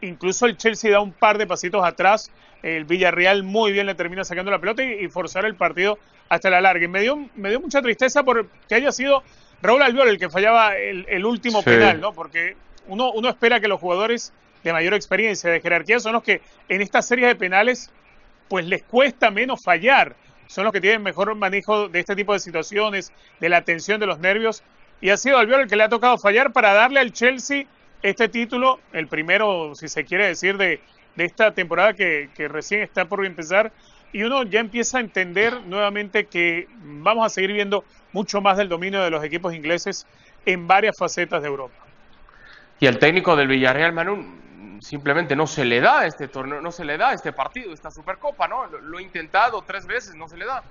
incluso 0.00 0.46
el 0.46 0.56
Chelsea 0.56 0.90
da 0.90 1.00
un 1.00 1.12
par 1.12 1.38
de 1.38 1.46
pasitos 1.46 1.84
atrás 1.84 2.30
el 2.62 2.84
Villarreal 2.84 3.42
muy 3.42 3.72
bien 3.72 3.86
le 3.86 3.94
termina 3.94 4.24
sacando 4.24 4.50
la 4.50 4.58
pelota 4.58 4.82
y, 4.82 5.08
forzar 5.08 5.44
el 5.44 5.54
partido 5.54 5.98
hasta 6.28 6.50
la 6.50 6.60
larga. 6.60 6.84
Y 6.84 6.88
me 6.88 7.00
dio, 7.00 7.28
me 7.36 7.50
dio 7.50 7.60
mucha 7.60 7.80
tristeza 7.82 8.22
porque 8.22 8.74
haya 8.74 8.92
sido 8.92 9.22
Raúl 9.62 9.82
Albiol 9.82 10.08
el 10.08 10.18
que 10.18 10.28
fallaba 10.28 10.76
el, 10.76 11.24
último 11.24 11.62
penal, 11.62 12.00
¿no? 12.00 12.12
Porque 12.12 12.56
uno, 12.86 13.12
uno 13.12 13.28
espera 13.28 13.60
que 13.60 13.68
los 13.68 13.80
jugadores 13.80 14.32
de 14.64 14.72
mayor 14.72 14.94
experiencia, 14.94 15.50
de 15.50 15.60
jerarquía, 15.60 16.00
son 16.00 16.14
los 16.14 16.22
que 16.22 16.40
en 16.68 16.80
esta 16.80 17.00
serie 17.02 17.26
de 17.26 17.36
penales 17.36 17.90
pues 18.48 18.66
les 18.66 18.82
cuesta 18.82 19.30
menos 19.30 19.62
fallar. 19.62 20.16
Son 20.46 20.64
los 20.64 20.72
que 20.72 20.80
tienen 20.80 21.02
mejor 21.02 21.34
manejo 21.34 21.88
de 21.88 22.00
este 22.00 22.16
tipo 22.16 22.32
de 22.32 22.40
situaciones, 22.40 23.12
de 23.38 23.48
la 23.50 23.62
tensión 23.62 24.00
de 24.00 24.06
los 24.06 24.18
nervios. 24.18 24.62
Y 25.00 25.10
ha 25.10 25.16
sido 25.16 25.38
Albiol 25.38 25.60
el 25.60 25.68
que 25.68 25.76
le 25.76 25.84
ha 25.84 25.88
tocado 25.88 26.18
fallar 26.18 26.52
para 26.52 26.72
darle 26.72 26.98
al 26.98 27.12
Chelsea 27.12 27.66
este 28.02 28.28
título, 28.28 28.80
el 28.92 29.08
primero, 29.08 29.74
si 29.74 29.88
se 29.88 30.04
quiere 30.04 30.26
decir, 30.26 30.56
de, 30.56 30.80
de 31.18 31.24
esta 31.24 31.52
temporada 31.52 31.94
que, 31.94 32.30
recién 32.48 32.82
está 32.82 33.06
por 33.06 33.26
empezar 33.26 33.72
y 34.12 34.22
uno 34.22 34.44
ya 34.44 34.60
empieza 34.60 34.98
a 34.98 35.00
entender 35.00 35.60
nuevamente 35.66 36.26
que 36.26 36.68
vamos 36.80 37.26
a 37.26 37.28
seguir 37.28 37.52
viendo 37.52 37.84
mucho 38.12 38.40
más 38.40 38.56
del 38.56 38.68
dominio 38.68 39.02
de 39.02 39.10
los 39.10 39.22
equipos 39.24 39.52
ingleses 39.52 40.06
en 40.46 40.66
varias 40.66 40.96
facetas 40.96 41.42
de 41.42 41.48
Europa. 41.48 41.74
Y 42.80 42.86
el 42.86 42.98
técnico 42.98 43.34
del 43.34 43.48
Villarreal, 43.48 43.92
Manu, 43.92 44.80
simplemente 44.80 45.34
no 45.34 45.48
se 45.48 45.64
le 45.64 45.80
da 45.80 46.06
este 46.06 46.28
torneo, 46.28 46.60
no 46.60 46.70
se 46.70 46.84
le 46.84 46.96
da 46.96 47.12
este 47.12 47.32
partido, 47.32 47.74
esta 47.74 47.90
Supercopa, 47.90 48.46
¿no? 48.46 48.66
Lo, 48.66 48.80
lo, 48.80 48.98
he 49.00 49.02
intentado 49.02 49.62
tres 49.62 49.86
veces, 49.86 50.14
no 50.14 50.28
se 50.28 50.36
le 50.36 50.46
da. 50.46 50.62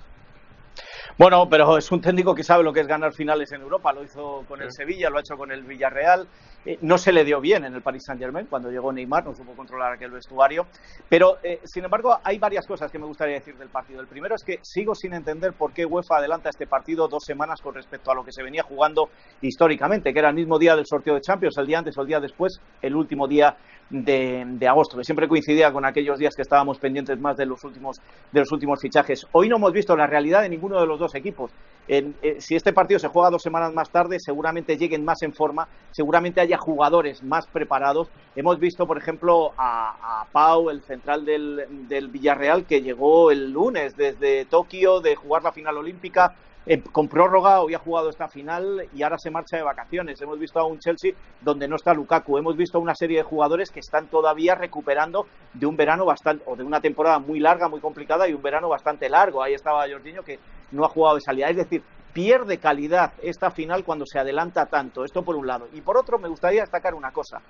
Bueno, 1.16 1.48
pero 1.48 1.78
es 1.78 1.90
un 1.90 2.00
técnico 2.00 2.34
que 2.34 2.44
sabe 2.44 2.62
lo 2.62 2.72
que 2.72 2.80
es 2.80 2.86
ganar 2.86 3.12
finales 3.12 3.50
en 3.52 3.62
Europa. 3.62 3.92
Lo 3.92 4.04
hizo 4.04 4.44
con 4.46 4.62
el 4.62 4.70
Sevilla, 4.72 5.10
lo 5.10 5.18
ha 5.18 5.20
hecho 5.20 5.36
con 5.36 5.50
el 5.50 5.62
Villarreal. 5.64 6.28
Eh, 6.64 6.78
no 6.82 6.98
se 6.98 7.12
le 7.12 7.24
dio 7.24 7.40
bien 7.40 7.64
en 7.64 7.74
el 7.74 7.82
Paris 7.82 8.04
Saint 8.04 8.20
Germain 8.20 8.46
cuando 8.46 8.70
llegó 8.70 8.92
Neymar, 8.92 9.24
no 9.24 9.34
supo 9.34 9.52
controlar 9.54 9.92
aquel 9.92 10.10
vestuario. 10.10 10.66
Pero, 11.08 11.38
eh, 11.42 11.60
sin 11.64 11.84
embargo, 11.84 12.18
hay 12.22 12.38
varias 12.38 12.66
cosas 12.66 12.90
que 12.92 12.98
me 12.98 13.06
gustaría 13.06 13.34
decir 13.34 13.56
del 13.56 13.68
partido. 13.68 14.00
El 14.00 14.06
primero 14.06 14.34
es 14.34 14.44
que 14.44 14.58
sigo 14.62 14.94
sin 14.94 15.14
entender 15.14 15.52
por 15.52 15.72
qué 15.72 15.86
UEFA 15.86 16.18
adelanta 16.18 16.50
este 16.50 16.66
partido 16.66 17.08
dos 17.08 17.24
semanas 17.24 17.60
con 17.60 17.74
respecto 17.74 18.10
a 18.10 18.14
lo 18.14 18.24
que 18.24 18.32
se 18.32 18.42
venía 18.42 18.62
jugando 18.62 19.10
históricamente, 19.40 20.12
que 20.12 20.18
era 20.18 20.28
el 20.28 20.34
mismo 20.34 20.58
día 20.58 20.76
del 20.76 20.86
sorteo 20.86 21.14
de 21.14 21.20
Champions, 21.20 21.58
el 21.58 21.66
día 21.66 21.78
antes 21.78 21.96
o 21.98 22.02
el 22.02 22.06
día 22.06 22.20
después, 22.20 22.60
el 22.82 22.94
último 22.94 23.26
día 23.26 23.56
de, 23.90 24.68
agosto, 24.68 24.96
que 24.98 25.04
siempre 25.04 25.28
coincidía 25.28 25.72
con 25.72 25.84
aquellos 25.84 26.18
días 26.18 26.34
que 26.34 26.42
estábamos 26.42 26.78
pendientes 26.78 27.18
más 27.18 27.36
de 27.36 27.46
los 27.46 27.64
últimos, 27.64 28.00
de 28.32 28.40
los 28.40 28.52
últimos 28.52 28.80
fichajes. 28.80 29.26
Hoy 29.32 29.48
no 29.48 29.56
hemos 29.56 29.72
visto 29.72 29.96
la 29.96 30.06
realidad 30.06 30.42
de 30.42 30.48
ninguno 30.48 30.80
de 30.80 30.86
los 30.86 30.98
dos 30.98 31.14
equipos. 31.14 31.50
Eh, 31.88 32.36
si 32.38 32.54
este 32.54 32.74
partido 32.74 33.00
se 33.00 33.08
juega 33.08 33.30
dos 33.30 33.42
semanas 33.42 33.72
más 33.72 33.90
tarde, 33.90 34.20
seguramente 34.20 34.76
lleguen 34.76 35.04
más 35.04 35.22
en 35.22 35.32
forma, 35.32 35.68
seguramente 35.90 36.40
haya 36.40 36.58
jugadores 36.58 37.22
más 37.22 37.46
preparados. 37.46 38.08
Hemos 38.36 38.58
visto, 38.58 38.86
por 38.86 38.98
ejemplo, 38.98 39.52
a, 39.56 40.26
Pau, 40.32 40.68
el 40.68 40.82
central 40.82 41.24
del, 41.24 41.64
del 41.88 42.08
Villarreal, 42.08 42.66
que 42.66 42.82
llegó 42.82 43.30
el 43.30 43.52
lunes 43.52 43.96
desde 43.96 44.44
Tokio 44.44 45.00
de 45.00 45.16
jugar 45.16 45.42
la 45.42 45.52
final 45.52 45.78
olímpica 45.78 46.34
eh, 46.70 46.82
con 46.82 47.08
prórroga, 47.08 47.62
hoy 47.62 47.72
ha 47.72 47.78
jugado 47.78 48.10
esta 48.10 48.28
final 48.28 48.86
y 48.94 49.02
ahora 49.02 49.16
se 49.16 49.30
marcha 49.30 49.56
de 49.56 49.62
vacaciones. 49.62 50.20
Hemos 50.20 50.38
visto 50.38 50.60
a 50.60 50.66
un 50.66 50.78
Chelsea 50.78 51.14
donde 51.40 51.66
no 51.66 51.76
está 51.76 51.94
Lukaku. 51.94 52.36
Hemos 52.36 52.58
visto 52.58 52.76
a 52.76 52.80
una 52.82 52.94
serie 52.94 53.16
de 53.16 53.22
jugadores 53.22 53.70
que 53.70 53.80
están 53.80 54.08
todavía 54.08 54.54
recuperando 54.54 55.26
de 55.54 55.64
un 55.64 55.78
verano 55.78 56.04
bastante, 56.04 56.44
o 56.46 56.56
de 56.56 56.64
una 56.64 56.82
temporada 56.82 57.20
muy 57.20 57.40
larga, 57.40 57.70
muy 57.70 57.80
complicada 57.80 58.28
y 58.28 58.34
un 58.34 58.42
verano 58.42 58.68
bastante 58.68 59.08
largo. 59.08 59.42
Ahí 59.42 59.54
estaba 59.54 59.88
Jorginho 59.88 60.22
que 60.22 60.38
no 60.72 60.84
ha 60.84 60.90
jugado 60.90 61.14
de 61.14 61.22
salida. 61.22 61.48
Es 61.48 61.56
decir, 61.56 61.82
pierde 62.12 62.58
calidad 62.58 63.14
esta 63.22 63.50
final 63.50 63.82
cuando 63.82 64.04
se 64.04 64.18
adelanta 64.18 64.66
tanto. 64.66 65.06
Esto 65.06 65.22
por 65.22 65.36
un 65.36 65.46
lado. 65.46 65.68
Y 65.72 65.80
por 65.80 65.96
otro, 65.96 66.18
me 66.18 66.28
gustaría 66.28 66.60
destacar 66.60 66.94
una 66.94 67.12
cosa. 67.12 67.40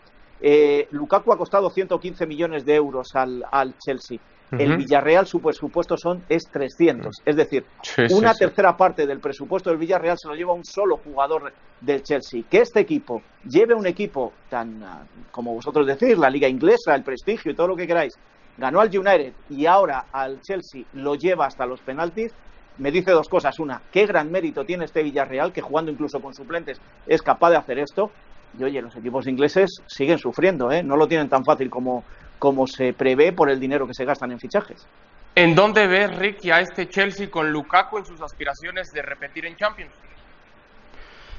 Eh, 0.41 0.89
Lukaku 0.91 1.33
ha 1.33 1.39
costado 1.39 1.71
115 1.71 2.27
millones 2.27 2.65
de 2.65 2.75
euros 2.75 3.15
al, 3.15 3.45
al 3.51 3.77
Chelsea. 3.79 4.19
El 4.51 4.79
Villarreal, 4.79 5.27
su 5.27 5.41
presupuesto 5.41 5.99
son, 5.99 6.25
es 6.29 6.49
300. 6.49 7.23
Es 7.25 7.37
decir, 7.37 7.67
una 8.11 8.35
tercera 8.35 8.77
parte 8.77 9.07
del 9.07 9.21
presupuesto 9.21 9.69
del 9.69 9.79
Villarreal 9.79 10.17
se 10.19 10.27
lo 10.27 10.35
lleva 10.35 10.55
un 10.55 10.65
solo 10.65 10.97
jugador 10.97 11.53
del 11.81 12.03
Chelsea. 12.03 12.45
Que 12.49 12.63
este 12.63 12.81
equipo 12.81 13.21
lleve 13.47 13.75
un 13.75 13.87
equipo 13.87 14.33
tan, 14.49 14.83
ah, 14.83 15.03
como 15.31 15.53
vosotros 15.53 15.87
decís, 15.87 16.17
la 16.17 16.31
liga 16.31 16.49
inglesa, 16.49 16.95
el 16.95 17.03
prestigio 17.03 17.53
y 17.53 17.55
todo 17.55 17.69
lo 17.69 17.77
que 17.77 17.87
queráis, 17.87 18.19
ganó 18.57 18.81
al 18.81 18.89
United 18.89 19.33
y 19.51 19.67
ahora 19.67 20.07
al 20.13 20.41
Chelsea 20.41 20.85
lo 20.95 21.15
lleva 21.15 21.47
hasta 21.47 21.67
los 21.67 21.81
penaltis, 21.81 22.33
me 22.79 22.91
dice 22.91 23.11
dos 23.11 23.29
cosas. 23.29 23.59
Una, 23.59 23.83
qué 23.93 24.07
gran 24.07 24.31
mérito 24.31 24.65
tiene 24.65 24.87
este 24.87 25.03
Villarreal, 25.03 25.53
que 25.53 25.61
jugando 25.61 25.91
incluso 25.91 26.21
con 26.21 26.33
suplentes 26.33 26.81
es 27.07 27.21
capaz 27.21 27.51
de 27.51 27.57
hacer 27.57 27.79
esto. 27.79 28.11
Y 28.59 28.65
oye, 28.65 28.81
los 28.81 28.95
equipos 28.97 29.27
ingleses 29.27 29.83
siguen 29.87 30.19
sufriendo, 30.19 30.71
¿eh? 30.71 30.83
no 30.83 30.97
lo 30.97 31.09
tienen 31.09 31.29
tan 31.29 31.45
fácil 31.45 31.69
como, 31.69 32.05
como 32.39 32.67
se 32.67 32.93
prevé 32.93 33.33
por 33.33 33.51
el 33.51 33.59
dinero 33.59 33.87
que 33.87 33.95
se 33.95 34.05
gastan 34.05 34.33
en 34.33 34.39
fichajes. 34.39 34.87
¿En 35.35 35.55
dónde 35.55 35.87
ves, 35.87 36.17
Ricky, 36.17 36.51
a 36.51 36.61
este 36.61 36.89
Chelsea 36.89 37.31
con 37.31 37.53
Lukaku 37.53 37.99
en 37.99 38.07
sus 38.07 38.21
aspiraciones 38.21 38.91
de 38.93 39.03
repetir 39.03 39.47
en 39.47 39.57
Champions? 39.57 39.93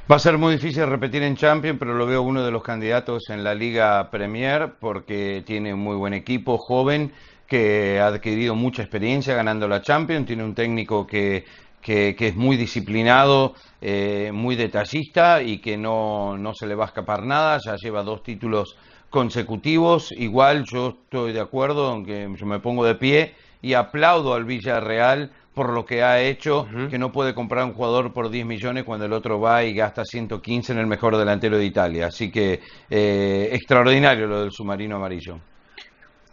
Va 0.10 0.16
a 0.16 0.20
ser 0.20 0.38
muy 0.38 0.54
difícil 0.54 0.88
repetir 0.88 1.22
en 1.22 1.36
Champions, 1.36 1.78
pero 1.78 1.94
lo 1.94 2.08
veo 2.08 2.22
uno 2.22 2.44
de 2.44 2.50
los 2.50 2.64
candidatos 2.64 3.30
en 3.30 3.44
la 3.44 3.54
Liga 3.54 4.10
Premier 4.10 4.74
porque 4.80 5.44
tiene 5.46 5.74
un 5.74 5.82
muy 5.82 5.96
buen 5.98 6.14
equipo, 6.14 6.58
joven, 6.58 7.12
que 7.46 8.00
ha 8.00 8.08
adquirido 8.08 8.56
mucha 8.56 8.82
experiencia 8.82 9.36
ganando 9.36 9.68
la 9.68 9.82
Champions, 9.82 10.26
tiene 10.26 10.44
un 10.44 10.56
técnico 10.56 11.06
que, 11.06 11.46
que, 11.82 12.16
es 12.18 12.36
muy 12.36 12.58
disciplinado, 12.58 13.54
eh, 13.82 14.32
muy 14.34 14.56
detallista 14.56 15.42
y 15.42 15.60
que 15.60 15.78
no, 15.78 16.38
no 16.38 16.54
se 16.54 16.68
le 16.68 16.76
va 16.76 16.86
a 16.86 16.88
escapar 16.88 17.24
nada, 17.24 17.60
ya 17.64 17.76
lleva 17.76 18.04
dos 18.04 18.24
títulos 18.24 18.78
consecutivos. 19.10 20.12
Igual 20.12 20.66
yo 20.66 20.98
estoy 21.04 21.34
de 21.34 21.42
acuerdo, 21.42 21.88
aunque 21.88 22.30
yo 22.36 22.46
me 22.46 22.60
pongo 22.60 22.86
de 22.86 22.96
pie 22.96 23.34
y 23.62 23.74
aplaudo 23.74 24.34
al 24.34 24.46
Villarreal 24.46 25.32
por 25.54 25.74
lo 25.74 25.86
que 25.86 26.04
ha 26.04 26.22
hecho, 26.22 26.68
que 26.90 26.98
no 26.98 27.12
puede 27.12 27.34
comprar 27.34 27.66
un 27.66 27.74
jugador 27.74 28.14
por 28.14 28.30
10 28.30 28.46
millones 28.46 28.86
cuando 28.86 29.06
el 29.06 29.12
otro 29.12 29.42
va 29.42 29.64
y 29.66 29.74
gasta 29.74 30.06
115 30.06 30.72
en 30.72 30.80
el 30.80 30.88
mejor 30.88 31.18
delantero 31.18 31.58
de 31.58 31.66
Italia. 31.66 32.08
Así 32.08 32.32
que 32.32 32.62
eh, 32.90 33.50
extraordinario 33.52 34.26
lo 34.26 34.40
del 34.40 34.52
submarino 34.52 34.96
amarillo. 34.96 35.38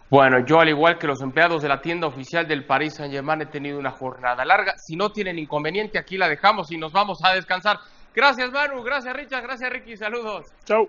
Bueno, 0.08 0.38
yo 0.46 0.60
al 0.60 0.68
igual 0.68 0.98
que 0.98 1.08
los 1.08 1.20
empleados 1.20 1.62
de 1.62 1.68
la 1.68 1.80
tienda 1.80 2.06
oficial 2.06 2.46
del 2.46 2.64
Paris 2.64 2.94
Saint-Germain 2.94 3.42
he 3.42 3.46
tenido 3.46 3.78
una 3.78 3.90
jornada 3.90 4.44
larga. 4.44 4.78
Si 4.78 4.94
no 4.94 5.10
tienen 5.10 5.38
inconveniente, 5.38 5.98
aquí 5.98 6.16
la 6.16 6.28
dejamos 6.28 6.70
y 6.70 6.78
nos 6.78 6.92
vamos 6.92 7.24
a 7.24 7.34
descansar. 7.34 7.80
Gracias 8.14 8.52
Manu, 8.52 8.82
gracias 8.82 9.14
Richard, 9.16 9.42
gracias 9.42 9.70
Ricky, 9.70 9.96
saludos. 9.96 10.46
Chau. 10.64 10.88